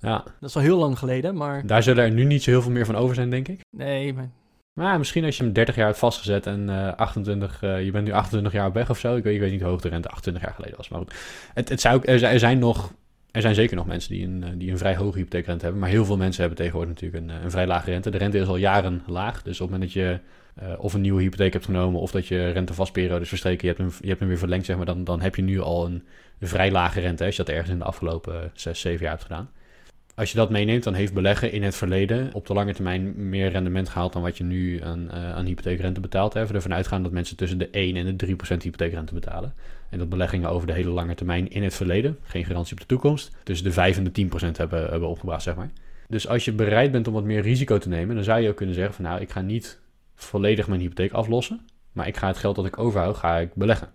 [0.00, 0.24] Ja.
[0.40, 1.66] Dat is al heel lang geleden, maar...
[1.66, 3.60] Daar zullen er nu niet zo heel veel meer van over zijn, denk ik.
[3.70, 4.30] Nee, maar
[4.76, 8.04] maar misschien als je hem 30 jaar hebt vastgezet en uh, 28, uh, je bent
[8.04, 9.16] nu 28 jaar weg of zo.
[9.16, 10.88] Ik weet, ik weet niet hoe hoog de rente 28 jaar geleden was.
[10.88, 11.14] Maar goed,
[11.54, 12.92] het, het zou, er, er zijn nog,
[13.30, 15.80] er zijn zeker nog mensen die een, die een vrij hoge hypotheekrente hebben.
[15.80, 18.10] Maar heel veel mensen hebben tegenwoordig natuurlijk een, een vrij lage rente.
[18.10, 19.42] De rente is al jaren laag.
[19.42, 20.18] Dus op het moment dat je
[20.78, 24.00] of een nieuwe hypotheek hebt genomen of dat je rentevastperiode is verstreken, je hebt, hem,
[24.00, 26.02] je hebt hem weer verlengd, zeg maar, dan, dan heb je nu al een
[26.40, 27.24] vrij lage rente.
[27.24, 29.50] Als je dat ergens in de afgelopen 6, 7 jaar hebt gedaan.
[30.16, 33.48] Als je dat meeneemt, dan heeft beleggen in het verleden op de lange termijn meer
[33.48, 36.32] rendement gehaald dan wat je nu aan, uh, aan hypotheekrente betaalt.
[36.32, 36.54] Hè.
[36.54, 39.54] Ervan uitgaan dat mensen tussen de 1 en de 3% hypotheekrente betalen.
[39.90, 42.86] En dat beleggingen over de hele lange termijn in het verleden, geen garantie op de
[42.86, 45.70] toekomst, tussen de 5 en de 10 hebben, hebben opgebracht, zeg maar.
[46.08, 48.56] Dus als je bereid bent om wat meer risico te nemen, dan zou je ook
[48.56, 49.80] kunnen zeggen van nou, ik ga niet
[50.14, 51.60] volledig mijn hypotheek aflossen,
[51.92, 53.88] maar ik ga het geld dat ik overhoud, ga ik beleggen.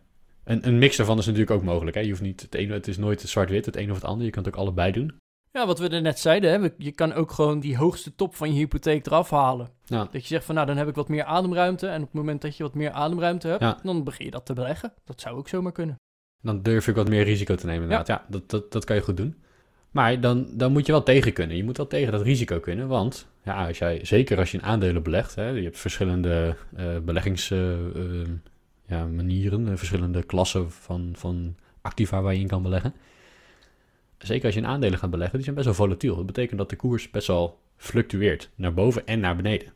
[0.43, 1.95] Een, een mix daarvan is natuurlijk ook mogelijk.
[1.95, 2.01] Hè?
[2.01, 4.25] Je hoeft niet het, ene, het is nooit zwart-wit, het een of het ander.
[4.25, 5.13] Je kan het ook allebei doen.
[5.53, 6.69] Ja, wat we er net zeiden, hè?
[6.77, 9.69] je kan ook gewoon die hoogste top van je hypotheek eraf halen.
[9.85, 10.07] Ja.
[10.11, 11.87] Dat je zegt van nou, dan heb ik wat meer ademruimte.
[11.87, 13.79] En op het moment dat je wat meer ademruimte hebt, Ja.
[13.83, 14.93] dan begin je dat te beleggen.
[15.05, 15.95] Dat zou ook zomaar kunnen.
[16.41, 18.07] Dan durf ik wat meer risico te nemen inderdaad.
[18.07, 19.35] Ja, dat, dat, dat kan je goed doen.
[19.91, 21.57] Maar dan, dan moet je wel tegen kunnen.
[21.57, 22.87] Je moet wel tegen dat risico kunnen.
[22.87, 26.85] Want ja, als jij, zeker als je in aandelen belegt, hè, je hebt verschillende eh
[27.03, 28.43] beleggingsmanieren,
[28.87, 32.93] ja, manieren, eh, verschillende klassen van, van activa waar je in kan beleggen.
[34.21, 36.15] Zeker als je in aandelen gaat beleggen, die zijn best wel volatiel.
[36.15, 39.73] Dat betekent dat de koers best wel fluctueert, naar boven en naar beneden.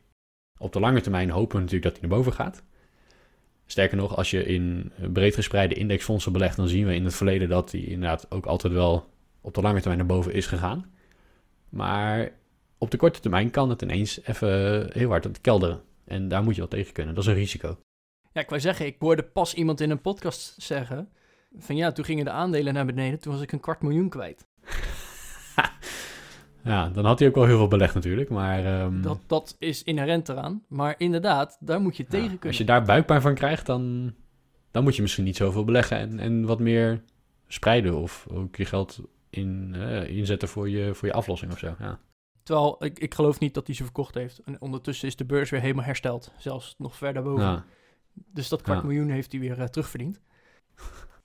[0.58, 2.62] Op de lange termijn hopen we natuurlijk dat hij naar boven gaat.
[3.66, 7.48] Sterker nog, als je in breed gespreide indexfondsen belegt, dan zien we in het verleden
[7.48, 9.08] dat die inderdaad ook altijd wel
[9.40, 10.94] op de lange termijn naar boven is gegaan.
[11.68, 12.30] Maar
[12.78, 15.82] op de korte termijn kan het ineens even heel hard kelderen.
[16.04, 17.14] En daar moet je wel tegen kunnen.
[17.14, 17.78] Dat is een risico.
[18.32, 21.08] Ja, ik wou zeggen, ik hoorde pas iemand in een podcast zeggen...
[21.58, 24.46] van ja, toen gingen de aandelen naar beneden, toen was ik een kwart miljoen kwijt.
[26.64, 28.64] ja, dan had hij ook wel heel veel belegd natuurlijk, maar...
[28.64, 30.62] ehm, Dat, dat is inherent eraan.
[30.68, 32.48] Maar inderdaad, daar moet je ja, tegen kunnen.
[32.48, 34.14] Als je daar buikpijn van krijgt, dan,
[34.70, 37.02] dan moet je misschien niet zoveel beleggen en, en wat meer
[37.46, 37.94] spreiden.
[37.96, 41.74] Of ook je geld in, eh, inzetten voor je, voor je aflossing of zo.
[41.78, 41.98] Ja.
[42.42, 44.38] Terwijl ik, ik geloof niet dat hij ze verkocht heeft.
[44.44, 46.32] En ondertussen is de beurs weer helemaal hersteld.
[46.38, 47.44] Zelfs nog verder boven.
[47.44, 47.64] Ja.
[48.12, 48.86] Dus dat kwart Ja.
[48.86, 50.20] miljoen heeft hij weer eh, terugverdiend.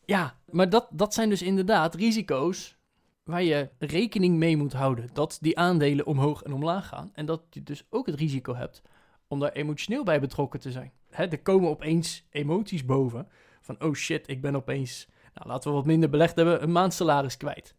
[0.06, 2.80] Ja, maar dat, dat zijn dus inderdaad risico's
[3.24, 5.10] waar je rekening mee moet houden.
[5.14, 7.10] Dat die aandelen omhoog en omlaag gaan.
[7.14, 8.82] En dat je dus ook het risico hebt
[9.28, 10.92] om daar emotioneel bij betrokken te zijn.
[11.10, 13.28] Hè, er komen opeens emoties boven.
[13.62, 17.38] Van, oh shit, ik ben opeens, nou, laten we wat minder belegd hebben, een maandsalaris
[17.38, 17.76] kwijt.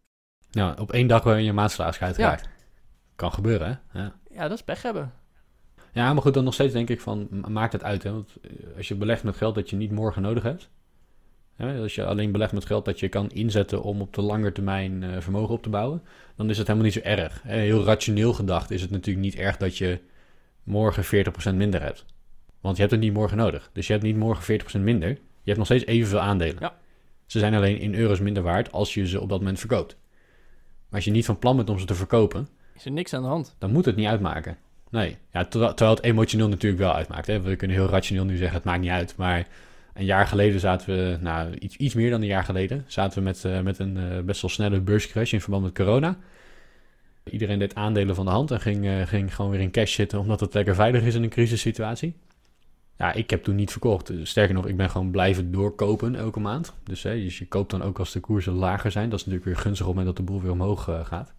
[0.50, 2.48] ja, op één dag waarin je maandsalaris kwijtraakt.
[3.16, 4.00] Kan gebeuren, hè?
[4.00, 4.12] Ja.
[4.30, 5.12] Ja, dat is pech hebben.
[5.92, 8.12] ja, maar goed, dan nog steeds denk ik van, ma- maakt het uit, hè?
[8.12, 10.70] Want eh, als je belegt met geld dat je niet morgen nodig hebt...
[11.56, 14.52] Hè, als je alleen belegt met geld dat je kan inzetten om op de lange
[14.52, 16.02] termijn eh, vermogen op te bouwen...
[16.36, 17.42] dan is het helemaal niet zo erg.
[17.42, 17.58] Hè?
[17.58, 19.98] Heel rationeel gedacht is het natuurlijk niet erg dat je
[20.62, 21.04] morgen
[21.52, 22.04] 40% minder hebt.
[22.60, 23.70] Want je hebt het niet morgen nodig.
[23.72, 25.08] Dus je hebt niet morgen 40% minder.
[25.08, 26.56] Je hebt nog steeds evenveel aandelen.
[26.60, 26.74] Ja.
[27.26, 29.96] Ze zijn alleen in euro's minder waard als je ze op dat moment verkoopt.
[30.88, 33.22] Maar als je niet van plan bent om ze te verkopen, Is er niks aan
[33.22, 33.54] de hand.
[33.58, 34.56] dan moet het niet uitmaken.
[34.90, 37.26] Nee, ja, terwijl, terwijl het emotioneel natuurlijk wel uitmaakt.
[37.26, 37.40] Hè.
[37.40, 39.16] We kunnen heel rationeel nu zeggen, het maakt niet uit.
[39.16, 39.46] Maar
[39.94, 43.24] een jaar geleden zaten we, nou iets, iets meer dan een jaar geleden, zaten we
[43.24, 46.16] met, eh, met een eh, best wel snelle beurscrash in verband met corona.
[47.30, 50.18] Iedereen deed aandelen van de hand en ging, eh, ging gewoon weer in cash zitten,
[50.18, 52.16] omdat het lekker veilig is in een crisissituatie.
[52.98, 54.12] Ja, ik heb toen niet verkocht.
[54.22, 56.74] Sterker nog, ik ben gewoon blijven doorkopen elke maand.
[56.84, 59.10] Dus, hè, dus je koopt dan ook als de koersen lager zijn.
[59.10, 61.34] Dat is natuurlijk weer gunstig op het moment dat de boel weer omhoog gaat.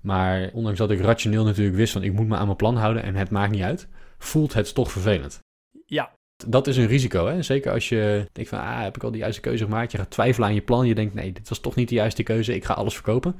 [0.00, 3.02] Maar ondanks dat ik rationeel natuurlijk wist van ik moet me aan mijn plan houden
[3.02, 3.88] en het maakt niet uit,
[4.18, 5.40] voelt het toch vervelend.
[5.86, 7.42] Ja, Dat is een risico, hè?
[7.42, 9.92] Zeker als je denkt van, ah, heb ik al de juiste keuze gemaakt?
[9.92, 10.86] Je gaat twijfelen aan je plan.
[10.86, 12.54] Je denkt, nee, dit was toch niet de juiste keuze.
[12.54, 13.36] Ik ga alles verkopen.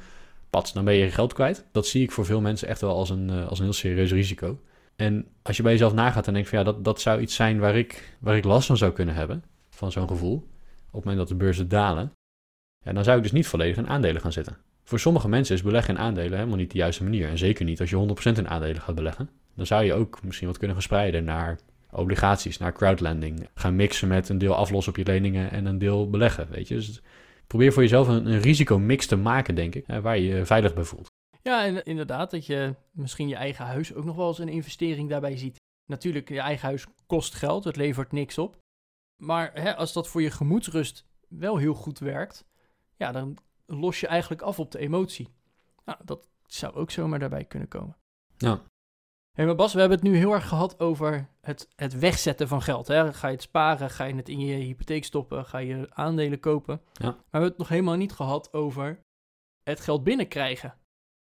[0.50, 1.66] Pats, dan ben je je geld kwijt.
[1.72, 4.12] Dat zie ik voor veel mensen echt wel als een, eh, als een heel serieus
[4.12, 4.61] risico.
[4.96, 7.59] En als je bij jezelf nagaat en denkt van, ja, dat, dat zou iets zijn
[7.59, 9.44] waar ik, waar ik last van zou kunnen hebben.
[9.70, 10.35] Van zo'n gevoel.
[10.35, 12.12] Op het moment dat de beurzen dalen.
[12.85, 14.56] Ja, dan zou ik dus niet volledig in aandelen gaan zitten.
[14.85, 17.28] Voor sommige mensen is beleggen in aandelen helemaal niet de juiste manier.
[17.28, 19.30] En zeker niet als je 100% in aandelen gaat beleggen.
[19.54, 21.59] Dan zou je ook misschien wat kunnen verspreiden naar
[21.96, 23.48] obligaties, naar crowdlending.
[23.54, 26.74] Gaan mixen met een deel aflossen op je leningen en een deel beleggen, weet je.
[26.74, 27.02] Dus
[27.46, 30.85] probeer voor jezelf een, een risicomix te maken, denk ik, waar je je veilig bij
[30.85, 31.09] voelt.
[31.42, 35.09] Ja, en inderdaad, dat je misschien je eigen huis ook nog wel eens een investering
[35.09, 35.56] daarbij ziet.
[35.87, 38.59] Natuurlijk, je eigen huis kost geld, het levert niks op.
[39.22, 42.44] Maar hè, als dat voor je gemoedsrust wel heel goed werkt,
[42.96, 45.28] ja, dan los je eigenlijk af op de emotie.
[45.85, 47.96] Nou, dat zou ook zomaar daarbij kunnen komen.
[48.37, 48.62] Ja.
[49.37, 52.62] Hé, maar Bas, we hebben het nu heel erg gehad over het, het wegzetten van
[52.62, 52.88] geld.
[52.88, 53.12] Hè?
[53.12, 53.90] Ga je het sparen?
[53.90, 55.44] Ga je het in je hypotheek stoppen?
[55.44, 56.81] Ga je aandelen kopen?
[56.92, 57.05] Ja.
[57.05, 59.01] Maar we hebben het nog helemaal niet gehad over
[59.62, 60.75] het geld binnenkrijgen.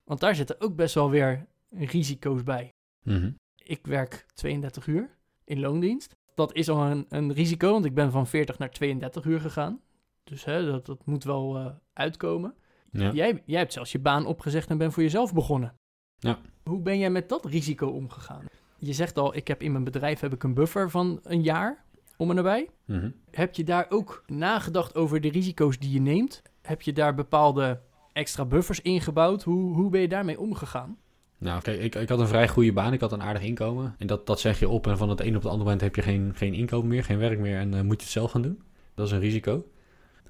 [0.05, 2.73] Want daar zitten ook best wel weer risico's bij.
[3.05, 3.33] Mhm.
[3.57, 6.13] Ik werk 32 uur in loondienst.
[6.35, 9.81] Dat is al een, een risico, want ik ben van 40 naar 32 uur gegaan.
[10.25, 12.55] Dus hè, dat, dat moet wel eh, uitkomen.
[12.91, 13.13] Ja.
[13.13, 15.75] Jij, jij hebt zelfs je baan opgezegd en bent voor jezelf begonnen.
[16.19, 16.39] Ja.
[16.71, 18.45] Hoe ben jij met dat risico omgegaan?
[18.79, 21.85] Je zegt al, ik heb in mijn bedrijf heb ik een buffer van een jaar
[22.17, 22.69] om en nabij.
[22.85, 23.11] Mhm.
[23.31, 26.43] Heb je daar ook nagedacht over de risico's die je neemt?
[26.63, 27.81] Heb je daar bepaalde
[28.13, 29.43] extra buffers ingebouwd?
[29.43, 30.97] Hoe, hoe ben je daarmee omgegaan?
[31.39, 32.93] Nou, kijk, ik, ik had een vrij goede baan.
[32.93, 33.95] Ik had een aardig inkomen.
[33.99, 34.87] En dat, dat zeg je op.
[34.87, 37.19] En van het een op het andere moment heb je geen, geen inkomen meer, geen
[37.19, 37.59] werk meer.
[37.59, 38.63] En eh, moet je het zelf gaan doen.
[38.95, 39.65] Dat is een risico.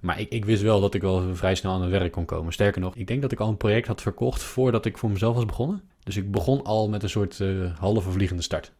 [0.00, 2.53] Maar ik, ik wist wel dat ik wel vrij snel aan het werk kon komen.
[2.53, 5.35] Sterker nog, ik denk dat ik al een project had verkocht voordat ik voor mezelf
[5.35, 5.83] was begonnen.
[6.02, 8.72] Dus ik begon al met een soort eh, halve vliegende start.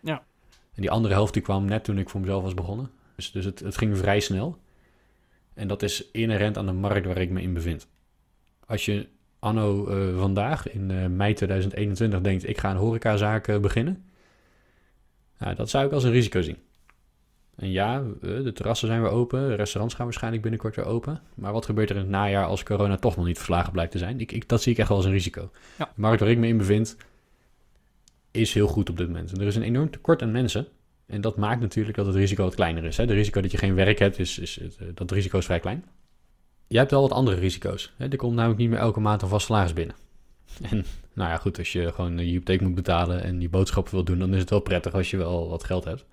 [0.00, 0.24] Ja.
[0.74, 2.90] En die andere helft die kwam net toen ik voor mezelf was begonnen.
[3.16, 4.58] Dus, dus het, het ging vrij snel.
[5.54, 7.88] En dat is inherent aan de markt waar ik me in bevind.
[8.66, 9.08] Als je
[9.38, 12.48] anno eh, vandaag, in eh, mei 2021, denkt...
[12.48, 14.04] ik ga een horecazaak beginnen...
[15.38, 16.56] Nou, dat zou ik als een risico zien.
[17.56, 19.48] En ja, eh, de terrassen zijn weer open.
[19.48, 21.20] De restaurants gaan waarschijnlijk binnenkort weer open.
[21.34, 23.98] Maar wat gebeurt er in het najaar als corona toch nog niet verslagen blijkt te
[23.98, 24.20] zijn?
[24.20, 25.50] Ik, ik, dat zie ik echt wel als een risico.
[25.78, 25.84] Ja.
[25.84, 26.96] De markt waar ik me in bevind
[28.30, 29.32] is heel goed op dit moment.
[29.32, 30.66] En er is een enorm tekort aan mensen.
[31.06, 32.96] En dat maakt natuurlijk dat het risico wat kleiner is.
[32.96, 33.06] Hè?
[33.06, 35.60] De risico dat je geen werk hebt, is, is, is- eh, dat risico is vrij
[35.60, 35.84] klein.
[36.66, 37.92] Je hebt wel wat andere risico's.
[37.96, 38.08] Hè?
[38.08, 39.96] Er komt namelijk niet meer elke maand een vast salaris binnen.
[40.70, 44.04] En nou ja, goed, als je gewoon je hypotheek moet betalen en die boodschappen wil
[44.04, 46.04] doen, dan is het wel prettig als je wel wat geld hebt.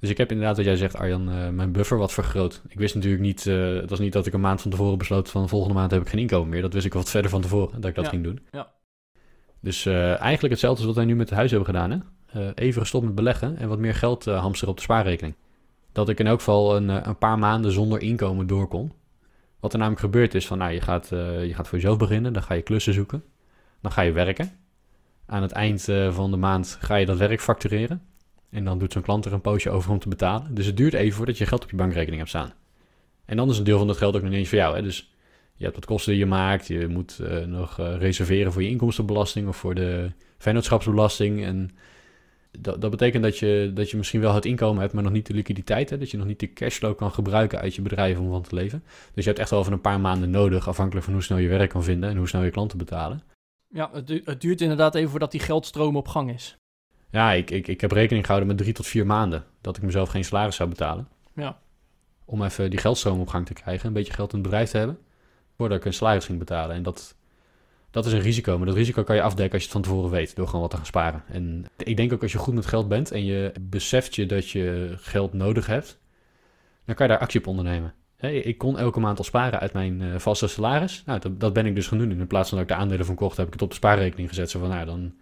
[0.00, 2.62] Dus ik heb inderdaad, wat jij zegt, Arjan, eh, mijn buffer wat vergroot.
[2.68, 5.30] Ik wist natuurlijk niet, eh, het was niet dat ik een maand van tevoren besloot
[5.30, 6.62] van volgende maand heb ik geen inkomen meer.
[6.62, 8.40] Dat wist ik wat verder van tevoren, dat ik dat Ja, ging doen.
[8.50, 8.74] ja.
[9.60, 11.90] Dus eh, eigenlijk hetzelfde als wat wij nu met het huis hebben gedaan.
[11.90, 11.98] Hè?
[12.54, 15.34] Even gestopt met beleggen en wat meer geld hamsteren op de spaarrekening.
[15.92, 18.92] Dat ik in elk geval een, een paar maanden zonder inkomen door kon.
[19.60, 22.42] Wat er namelijk gebeurd is van, nou, je gaat, je gaat voor jezelf beginnen, dan
[22.42, 23.24] ga je klussen zoeken.
[23.80, 24.50] Dan ga je werken.
[25.26, 28.02] Aan het eind van de maand ga je dat werk factureren.
[28.56, 30.54] En dan doet zo'n klant er een poosje over om te betalen.
[30.54, 32.52] Dus het duurt even voordat je geld op je bankrekening hebt staan.
[33.24, 34.76] En dan is een deel van dat geld ook nog niet eens voor jou.
[34.76, 34.82] Hè?
[34.82, 35.14] Dus
[35.54, 36.66] Je hebt wat kosten die je maakt.
[36.66, 41.44] Je moet eh, nog eh, reserveren voor je inkomstenbelasting of voor de vennootschapsbelasting.
[41.44, 41.70] En
[42.58, 45.26] dat, dat betekent dat je, dat je misschien wel het inkomen hebt, maar nog niet
[45.26, 45.90] de liquiditeit.
[45.90, 45.98] Hè?
[45.98, 48.82] Dat je nog niet de cashflow kan gebruiken uit je bedrijf om van te leven.
[49.14, 51.48] Dus je hebt echt wel even een paar maanden nodig, afhankelijk van hoe snel je
[51.48, 53.22] werk kan vinden en hoe snel je klanten betalen.
[53.68, 53.90] Ja,
[54.24, 56.58] het duurt inderdaad even voordat die geldstroom op gang is.
[57.16, 60.08] Ja, ik, ik, ik heb rekening gehouden met drie tot vier maanden dat ik mezelf
[60.08, 61.08] geen salaris zou betalen.
[61.34, 61.58] Ja.
[62.24, 64.78] Om even die geldstroom op gang te krijgen, een beetje geld in het bedrijf te
[64.78, 64.98] hebben,
[65.56, 66.76] voordat ik een salaris ging betalen.
[66.76, 67.16] En dat,
[67.90, 70.10] dat is een risico, maar dat risico kan je afdekken als je het van tevoren
[70.10, 71.22] weet, door gewoon wat te gaan sparen.
[71.28, 74.50] En ik denk ook als je goed met geld bent en je beseft je dat
[74.50, 75.98] je geld nodig hebt,
[76.84, 77.94] dan kan je daar actie op ondernemen.
[78.16, 81.02] Hè, ik kon elke maand al sparen uit mijn eh, vaste salaris.
[81.06, 82.10] Nou, dat, dat ben ik dus gaan doen.
[82.10, 84.28] In plaats van dat ik de aandelen van kocht, heb ik het op de spaarrekening
[84.28, 84.50] gezet.
[84.50, 85.14] Zo van, nou, dan,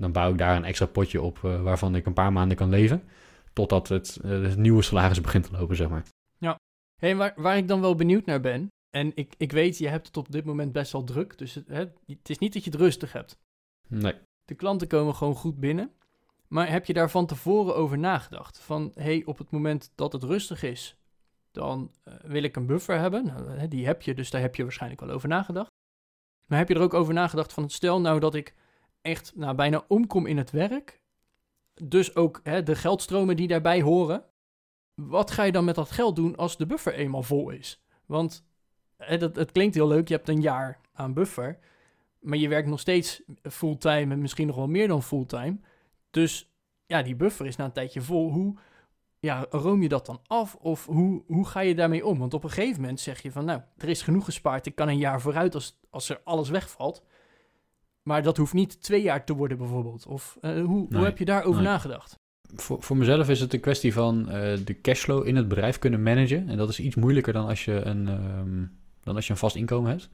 [0.00, 2.68] dan bouw ik daar een extra potje op eh, waarvan ik een paar maanden kan
[2.68, 3.02] leven.
[3.52, 6.04] Totdat het, eh, het nieuwe salaris begint te lopen, zeg maar.
[7.00, 10.06] Hey, waar, waar ik dan wel benieuwd naar ben, en ik, ik weet, je hebt
[10.06, 12.70] het op dit moment best wel druk, dus het, hè, het is niet dat je
[12.70, 13.38] het rustig hebt.
[13.88, 14.14] Nee.
[14.44, 15.92] De klanten komen gewoon goed binnen,
[16.48, 18.58] maar heb je daar van tevoren over nagedacht?
[18.58, 20.96] Van, hey, op het moment dat het rustig is,
[21.52, 23.24] dan eh, wil ik een buffer hebben.
[23.26, 25.70] Nou, die heb je, dus daar heb je waarschijnlijk wel over nagedacht.
[26.46, 28.54] Maar heb je er ook over nagedacht van, stel nou dat ik
[29.02, 31.00] echt nou, bijna omkom in het werk,
[31.82, 34.24] dus ook hè, de geldstromen die daarbij horen,
[34.94, 37.82] wat ga je dan met dat geld doen als de buffer eenmaal vol is?
[38.06, 38.44] Want
[38.96, 41.58] dat, het klinkt heel leuk, je hebt een jaar aan buffer,
[42.18, 45.58] maar je werkt nog steeds fulltime en misschien nog wel meer dan fulltime.
[46.10, 46.52] Dus
[46.86, 48.32] ja, die buffer is na een tijdje vol.
[48.32, 48.56] Hoe
[49.20, 52.18] ja, room je dat dan af of hoe, hoe ga je daarmee om?
[52.18, 54.88] Want op een gegeven moment zeg je van, nou, er is genoeg gespaard, ik kan
[54.88, 57.02] een jaar vooruit als, als er alles wegvalt.
[58.02, 60.06] Maar dat hoeft niet twee jaar te worden bijvoorbeeld.
[60.06, 61.70] Of eh, hoe, hoe heb je daarover nee.
[61.70, 62.14] nagedacht?
[62.54, 66.02] Voor, voor mezelf is het een kwestie van eh, de cashflow in het bedrijf kunnen
[66.02, 66.48] managen.
[66.48, 68.64] En dat is iets moeilijker dan als je een, ehm,
[69.02, 70.08] dan als je een vast inkomen hebt.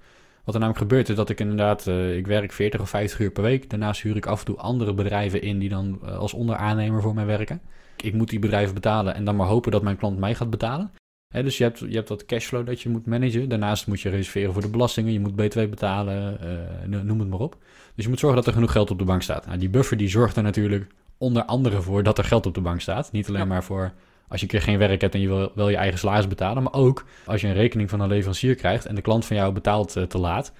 [0.44, 3.30] Wat er namelijk gebeurt is dat ik inderdaad, eh, ik werk 40 of 50 uur
[3.30, 3.70] per week.
[3.70, 7.26] Daarnaast huur ik af en toe andere bedrijven in die dan als onderaannemer voor mij
[7.26, 7.60] werken.
[7.96, 10.90] Ik moet die bedrijven betalen en dan maar hopen dat mijn klant mij gaat betalen.
[11.28, 13.48] Dus je hebt, je hebt dat cashflow dat je moet managen.
[13.48, 15.12] Daarnaast moet je reserveren voor de belastingen.
[15.12, 17.56] Je moet BTW betalen, eh, no- noem het maar op.
[17.94, 19.46] Dus je moet zorgen dat er genoeg geld op de bank staat.
[19.46, 20.86] Nou, die buffer die zorgt er natuurlijk
[21.18, 23.12] onder andere voor dat er geld op de bank staat.
[23.12, 23.46] Niet alleen Ja.
[23.46, 23.92] maar voor
[24.28, 26.62] als je een keer geen werk hebt en je wil wel je eigen salaris betalen.
[26.62, 29.52] Maar ook als je een rekening van een leverancier krijgt en de klant van jou
[29.52, 30.52] betaalt eh, te laat.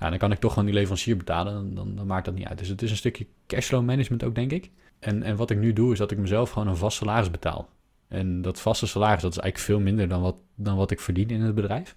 [0.00, 1.52] Ja, dan kan ik toch gewoon die leverancier betalen.
[1.54, 2.58] Dan, dan, dan maakt dat niet uit.
[2.58, 4.70] Dus het is een stukje cashflow management ook, denk ik.
[4.98, 7.68] En, en wat ik nu doe, is dat ik mezelf gewoon een vast salaris betaal.
[8.08, 11.28] En dat vaste salaris, dat is eigenlijk veel minder dan wat, dan wat ik verdien
[11.28, 11.96] in het bedrijf.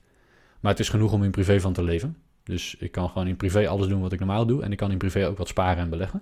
[0.60, 2.18] Maar het is genoeg om in privé van te leven.
[2.44, 4.64] Dus ik kan gewoon in privé alles doen wat ik normaal doe.
[4.64, 6.22] En ik kan in privé ook wat sparen en beleggen.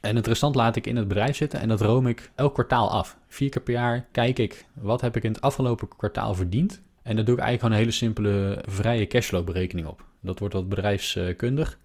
[0.00, 2.90] En het restant laat ik in het bedrijf zitten en dat room ik elk kwartaal
[2.90, 3.16] af.
[3.28, 6.82] Vier keer per jaar kijk ik wat heb ik in het afgelopen kwartaal verdiend.
[7.02, 10.04] En daar doe ik eigenlijk gewoon een hele simpele vrije cashflow berekening op.
[10.20, 11.78] Dat wordt wat bedrijfskundig.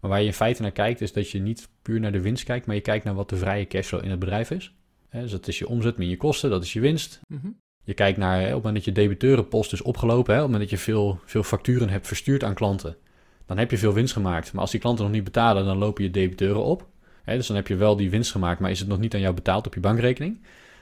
[0.00, 2.44] Maar waar je in feite naar kijkt is dat je niet puur naar de winst
[2.44, 4.74] kijkt, maar je kijkt naar wat de vrije cashflow in het bedrijf is.
[5.22, 7.20] Dus dat is je omzet min je kosten, dat is je winst.
[7.28, 7.48] Mhm.
[7.84, 10.70] Je kijkt naar, op het moment dat je debiteurenpost is opgelopen, hè, op het moment
[10.70, 12.96] dat je veel, veel facturen hebt verstuurd aan klanten,
[13.46, 14.52] dan heb je veel winst gemaakt.
[14.52, 16.86] Maar als die klanten nog niet betalen, dan lopen je debiteuren op.
[17.24, 19.20] Hè, dus dan heb je wel die winst gemaakt, maar is het nog niet aan
[19.20, 20.40] jou betaald op je bankrekening.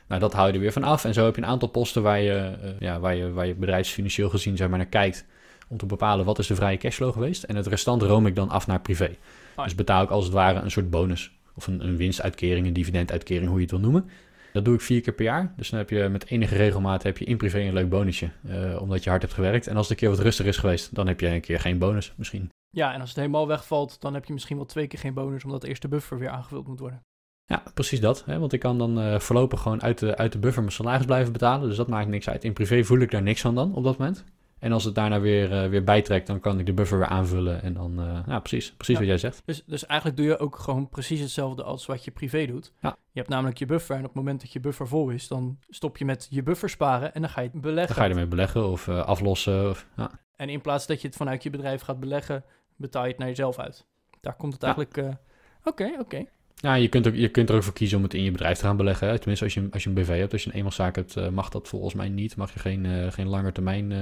[0.08, 1.04] Nou, dat hou je er weer van af.
[1.04, 3.54] En zo heb je een aantal posten waar je, eh, ja, waar je, waar je
[3.54, 5.26] bedrijfsfinancieel gezien zeg maar, naar kijkt.
[5.68, 7.42] Om te bepalen wat is de vrije cashflow geweest.
[7.42, 9.16] En het restant room ik dan af naar privé.
[9.62, 11.32] Dus betaal ik als het ware een soort bonus.
[11.54, 14.10] Of een, een winstuitkering, een dividenduitkering, hoe je het wil noemen.
[14.54, 15.52] Dat doe ik vier keer per jaar.
[15.56, 18.30] Dus dan heb je met enige regelmaat heb je in privé een leuk bonusje.
[18.46, 19.66] eh, omdat je hard hebt gewerkt.
[19.66, 21.78] En als het een keer wat rustiger is geweest, dan heb je een keer geen
[21.78, 22.50] bonus misschien.
[22.70, 25.44] Ja, en als het helemaal wegvalt, dan heb je misschien wel twee keer geen bonus,
[25.44, 27.00] omdat de eerste buffer weer aangevuld moet worden.
[27.44, 28.24] Ja, precies dat.
[28.24, 28.38] Hè?
[28.38, 31.32] Want ik kan dan eh, voorlopig gewoon uit de, uit de buffer mijn salaris blijven
[31.32, 31.68] betalen.
[31.68, 32.44] Dus dat maakt niks uit.
[32.44, 34.24] In privé voel ik daar niks van dan op dat moment.
[34.64, 37.62] En als het daarna weer, eh, weer bijtrekt, dan kan ik de buffer weer aanvullen.
[37.62, 39.00] En dan, eh, ja, precies, precies Ja.
[39.00, 39.42] wat jij zegt.
[39.44, 42.72] Dus, dus eigenlijk doe je ook gewoon precies hetzelfde als wat je privé doet.
[42.80, 42.96] Ja.
[43.10, 45.58] Je hebt namelijk je buffer en op het moment dat je buffer vol is, dan
[45.68, 47.86] stop je met je buffer sparen en dan ga je het beleggen.
[47.86, 49.70] Dan ga je ermee beleggen of eh, aflossen.
[49.70, 50.10] Of, ja.
[50.36, 52.44] En in plaats dat je het vanuit je bedrijf gaat beleggen,
[52.76, 53.86] betaal je het naar jezelf uit.
[54.20, 55.16] Daar komt het eigenlijk...
[55.64, 56.24] Oké, oké.
[56.64, 58.58] Ja, je kunt, ook, je kunt er ook voor kiezen om het in je bedrijf
[58.58, 59.08] te gaan beleggen.
[59.08, 59.18] Hè.
[59.18, 61.48] Tenminste, als je, als je een BV hebt, als je een eenmanszaak hebt, eh, mag
[61.48, 62.36] dat volgens mij niet.
[62.36, 63.98] Mag je geen, eh geen langer termijn eh,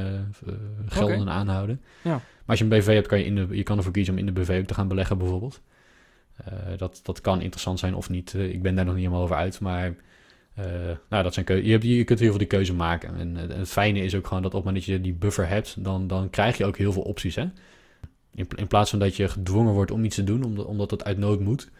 [0.87, 1.81] gelden aanhouden.
[2.03, 2.11] Ja.
[2.11, 4.18] Maar als je een BV hebt, kan je, in de, je kan ervoor kiezen om
[4.18, 5.61] in de BV ook te gaan beleggen bijvoorbeeld.
[6.77, 8.35] Dat, dat kan interessant zijn of niet.
[8.35, 9.95] Ik ben daar nog niet helemaal over uit, maar...
[11.09, 13.16] nou, dat zijn je, hebt, je kunt heel veel die keuze maken.
[13.16, 15.84] En, het fijne is ook gewoon dat op het moment dat je die buffer hebt,
[15.84, 17.34] dan, dan krijg je ook heel veel opties.
[17.34, 17.47] Hè?
[18.34, 21.05] In, in plaats van dat je gedwongen wordt om iets te doen, omdat, omdat het
[21.05, 21.70] uit nood moet,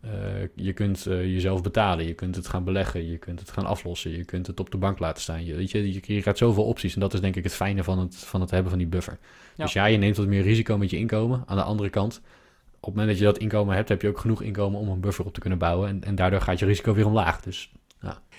[0.00, 0.10] Eh,
[0.54, 4.10] je kunt eh, jezelf betalen, je kunt het gaan beleggen, je kunt het gaan aflossen,
[4.10, 5.44] je kunt het op de bank laten staan.
[5.44, 7.84] Je, weet je, je, je krijgt zoveel opties en dat is denk ik het fijne
[7.84, 9.18] van het, van het hebben van die buffer.
[9.56, 9.64] Ja.
[9.64, 11.42] Dus ja, je neemt wat meer risico met je inkomen.
[11.46, 12.24] Aan de andere kant, op
[12.80, 15.24] het moment dat je dat inkomen hebt, heb je ook genoeg inkomen om een buffer
[15.24, 15.88] op te kunnen bouwen.
[15.88, 17.40] En, en daardoor gaat je risico weer omlaag.
[17.40, 17.72] Dus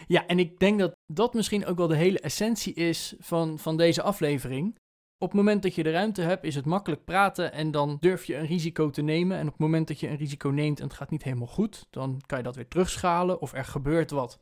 [0.08, 3.78] Ja, en ik denk dat dat misschien ook wel de hele essentie is van, van
[3.78, 4.76] deze aflevering.
[5.20, 8.26] Op het moment dat je de ruimte hebt, is het makkelijk praten en dan durf
[8.26, 9.38] je een risico te nemen.
[9.38, 11.88] En op het moment dat je een risico neemt en het gaat niet helemaal goed,
[11.90, 14.40] dan kan je dat weer terugschalen of er gebeurt wat.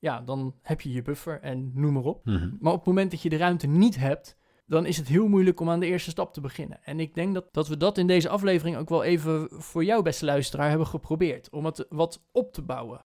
[0.00, 2.24] Ja, dan heb je je buffer en noem maar op.
[2.24, 2.50] mhm.
[2.60, 5.60] Maar op het moment dat je de ruimte niet hebt, dan is het heel moeilijk
[5.60, 6.78] om aan de eerste stap te beginnen.
[6.84, 10.02] En ik denk dat, dat we dat in deze aflevering ook wel even voor jou,
[10.02, 11.50] beste luisteraar, hebben geprobeerd.
[11.50, 13.04] Om het wat op te bouwen.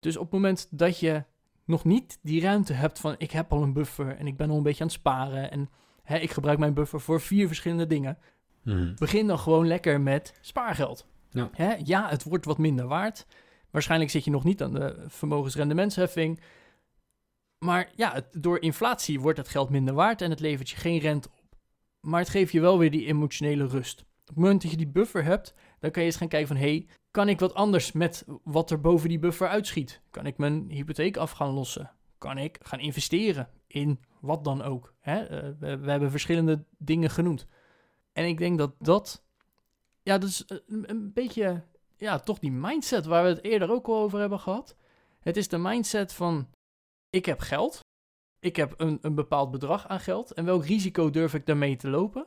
[0.00, 1.24] Dus op het moment dat je
[1.64, 4.56] nog niet die ruimte hebt van ik heb al een buffer en ik ben al
[4.56, 5.70] een beetje aan het sparen en
[6.02, 8.18] hè, ik gebruik mijn buffer voor vier verschillende dingen.
[8.62, 8.94] Mhm.
[8.94, 11.06] Begin dan gewoon lekker met spaargeld.
[11.30, 11.48] Ja.
[11.52, 13.26] Hè, ja, het wordt wat minder waard.
[13.70, 16.40] Waarschijnlijk zit je nog niet aan de vermogensrendementsheffing.
[17.64, 20.98] Maar ja, het- door inflatie wordt het geld minder waard en het levert je geen
[20.98, 21.56] rente op.
[22.00, 24.00] Maar het geeft je wel weer die emotionele rust.
[24.00, 26.56] Op het moment dat je die buffer hebt, dan kan je eens gaan kijken van...
[26.56, 30.00] hé, hey, kan ik wat anders met wat er boven die buffer uitschiet?
[30.10, 31.90] Kan ik mijn hypotheek af gaan lossen?
[32.18, 34.94] Kan ik gaan investeren in wat dan ook?
[35.00, 35.24] Hè?
[35.24, 37.46] Eh, we, we hebben verschillende dingen genoemd.
[38.12, 39.24] En ik denk dat dat...
[40.02, 41.62] Ja, dat is een, een beetje...
[41.96, 44.76] Ja, toch die mindset waar we het eerder ook al over hebben gehad.
[45.20, 46.48] Het is de mindset van...
[47.10, 47.80] Ik heb geld.
[48.40, 50.32] Ik heb een, een bepaald bedrag aan geld.
[50.32, 52.26] En welk risico durf ik daarmee te lopen?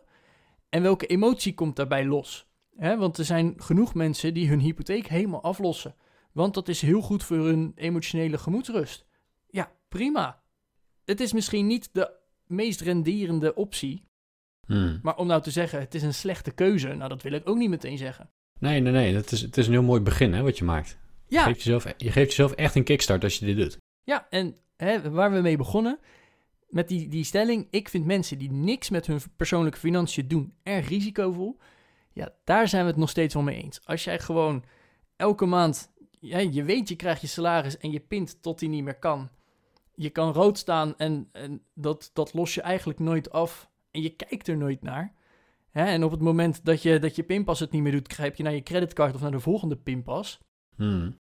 [0.70, 2.48] En welke emotie komt daarbij los?
[2.76, 5.96] Hè, want er zijn genoeg mensen die hun hypotheek helemaal aflossen.
[6.32, 9.06] Want dat is heel goed voor hun emotionele gemoedsrust.
[9.48, 10.44] Ja, prima.
[11.06, 12.12] Het is misschien niet de
[12.48, 14.08] meest renderende optie.
[14.68, 14.98] Mhm.
[15.02, 16.94] Maar om nou te zeggen, het is een slechte keuze.
[16.94, 18.30] Nou, dat wil ik ook niet meteen zeggen.
[18.60, 19.16] Nee, nee, nee.
[19.16, 20.98] Het is, het is een heel mooi begin hè, wat je maakt.
[21.28, 23.78] Je, Ja, geeft jezelf, je geeft jezelf echt een kickstart als je dit doet.
[24.04, 26.00] Ja, en hè, waar we mee begonnen,
[26.70, 30.88] met die, die stelling, ik vind mensen die niks met hun persoonlijke financiën doen erg
[30.88, 31.58] risicovol.
[32.14, 33.80] Ja, daar zijn we het nog steeds wel mee eens.
[33.86, 34.64] Als jij gewoon
[35.16, 38.84] elke maand, ja, je weet je krijgt je salaris en je pint tot die niet
[38.84, 39.30] meer kan.
[39.96, 44.10] Je kan rood staan en, en dat, dat los je eigenlijk nooit af en je
[44.10, 45.14] kijkt er nooit naar.
[45.70, 48.36] Hè, en op het moment dat je, dat je pinpas het niet meer doet, grijp
[48.36, 50.40] je naar je creditcard of naar de volgende pinpas
[50.78, 51.12] Mhm.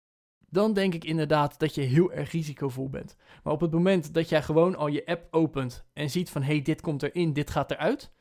[0.48, 3.16] dan denk ik inderdaad dat je heel erg risicovol bent.
[3.42, 6.52] Maar op het moment dat jij gewoon al je app opent en ziet van hé,
[6.52, 8.12] hey, dit komt erin, dit gaat eruit.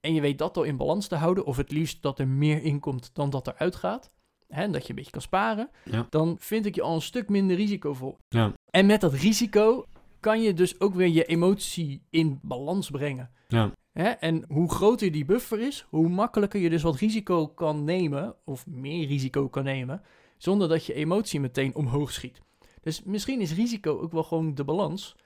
[0.00, 2.62] En je weet dat al in balans te houden, of het liefst dat er meer
[2.62, 4.12] inkomt dan dat eruit gaat.
[4.48, 5.70] Hè, en dat je een beetje kan sparen.
[5.84, 6.06] Ja.
[6.10, 8.18] Dan vind ik je al een stuk minder risicovol.
[8.28, 8.52] Ja.
[8.72, 9.86] En met dat risico
[10.20, 13.30] kan je dus ook weer je emotie in balans brengen.
[13.48, 13.72] Ja.
[13.92, 14.08] Hè?
[14.08, 18.66] En hoe groter die buffer is, hoe makkelijker je dus wat risico kan nemen, of
[18.66, 20.02] meer risico kan nemen,
[20.36, 22.40] zonder dat je emotie meteen omhoog schiet.
[22.80, 25.16] Dus misschien is risico ook wel gewoon de balans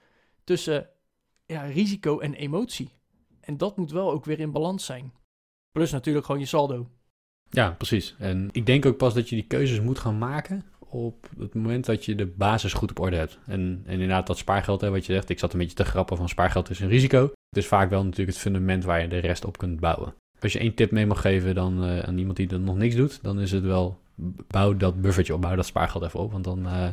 [0.43, 0.89] tussen
[1.45, 2.89] ja, risico en emotie.
[3.39, 5.13] En dat moet wel ook weer in balans zijn.
[5.71, 6.89] Plus natuurlijk gewoon je saldo.
[7.49, 8.15] Ja, precies.
[8.19, 11.85] En ik denk ook pas dat je die keuzes moet gaan maken op het moment
[11.85, 13.39] dat je de basis goed op orde hebt.
[13.45, 16.17] En, en inderdaad dat spaargeld, hè, wat je zegt, ik zat een beetje te grappen
[16.17, 17.21] van spaargeld is een risico.
[17.21, 20.13] Het is vaak wel natuurlijk het fundament waar je de rest op kunt bouwen.
[20.39, 22.95] Als je één tip mee mag geven dan, eh, aan iemand die er nog niks
[22.95, 23.99] doet, dan is het wel
[24.47, 26.31] bouw dat buffertje op, bouw dat spaargeld even op.
[26.31, 26.87] Want dan eh,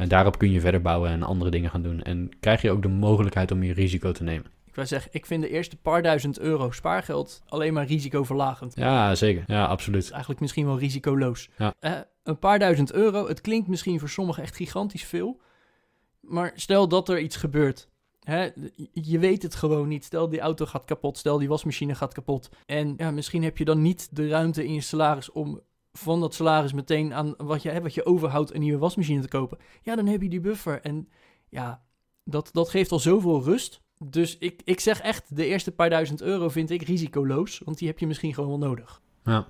[0.00, 2.02] en daarop kun je verder bouwen en andere dingen gaan doen.
[2.02, 4.46] En krijg je ook de mogelijkheid om meer risico te nemen.
[4.80, 8.76] Ik wil zeggen, ik vind de eerste paar duizend euro spaargeld alleen maar risicoverlagend.
[8.76, 9.44] Ja, zeker.
[9.46, 10.10] Ja, absoluut.
[10.10, 11.48] Eigenlijk misschien wel risicoloos.
[11.58, 11.74] Ja.
[11.78, 15.40] Eh, een paar duizend euro, het klinkt misschien voor sommigen echt gigantisch veel.
[16.20, 17.88] Maar stel dat er iets gebeurt.
[18.20, 18.48] Hè,
[18.92, 20.04] je weet het gewoon niet.
[20.04, 22.48] Stel die auto gaat kapot, stel die wasmachine gaat kapot.
[22.66, 25.60] En ja, misschien heb je dan niet de ruimte in je salaris om
[25.92, 29.28] van dat salaris meteen aan wat je, hè, wat je overhoudt een nieuwe wasmachine te
[29.28, 29.58] kopen.
[29.82, 30.80] Ja, dan heb je die buffer.
[30.80, 31.08] En
[31.48, 31.82] ja,
[32.24, 33.80] dat, dat geeft al zoveel rust.
[34.04, 37.60] Dus ik, ik zeg echt, de eerste paar duizend euro vind ik risicoloos.
[37.64, 39.00] Want die heb je misschien gewoon wel nodig.
[39.24, 39.46] Ja.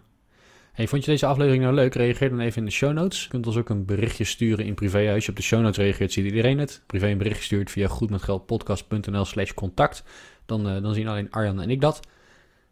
[0.73, 1.95] Hey, vond je deze aflevering nou leuk?
[1.95, 3.23] Reageer dan even in de show notes.
[3.23, 5.13] Je kunt ons ook een berichtje sturen in privé.
[5.13, 6.83] Als je op de show notes reageert, ziet iedereen het.
[6.87, 10.05] Privé een berichtje stuurt via goedmetgeldpodcast.nl slash contact.
[10.47, 12.01] Dan, eh, dan zien alleen Arjan en ik dat.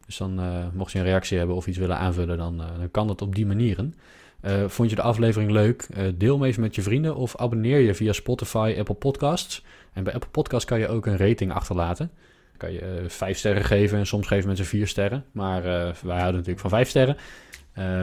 [0.07, 2.91] Dus dan, eh, mocht je een reactie hebben of iets willen aanvullen, dan, eh, dan
[2.91, 3.95] kan dat op die manieren.
[4.41, 5.87] Eh, vond je de aflevering leuk?
[5.95, 9.65] Eh, deel even met je vrienden of abonneer je via Spotify, Apple Podcasts.
[9.93, 12.11] En bij Apple Podcasts kan je ook een rating achterlaten.
[12.57, 15.25] Kan je eh, vijf sterren geven en soms geven mensen vier sterren.
[15.33, 17.17] Maar wij houden natuurlijk van vijf sterren.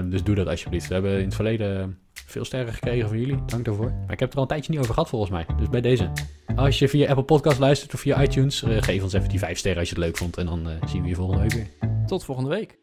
[0.10, 0.88] Dus doe dat alsjeblieft.
[0.88, 3.46] We hebben in het verleden veel sterren gekregen van jullie.
[3.46, 3.92] Dank daarvoor.
[3.92, 5.46] Maar ik heb het er al een tijdje niet over gehad volgens mij.
[5.58, 6.12] Dus bij deze.
[6.56, 9.80] Als je via Apple Podcast luistert of via iTunes, geef ons even die vijf sterren
[9.80, 10.38] als je het leuk vond.
[10.38, 11.68] En dan zien we je volgende week weer.
[12.06, 12.78] Tot volgende week.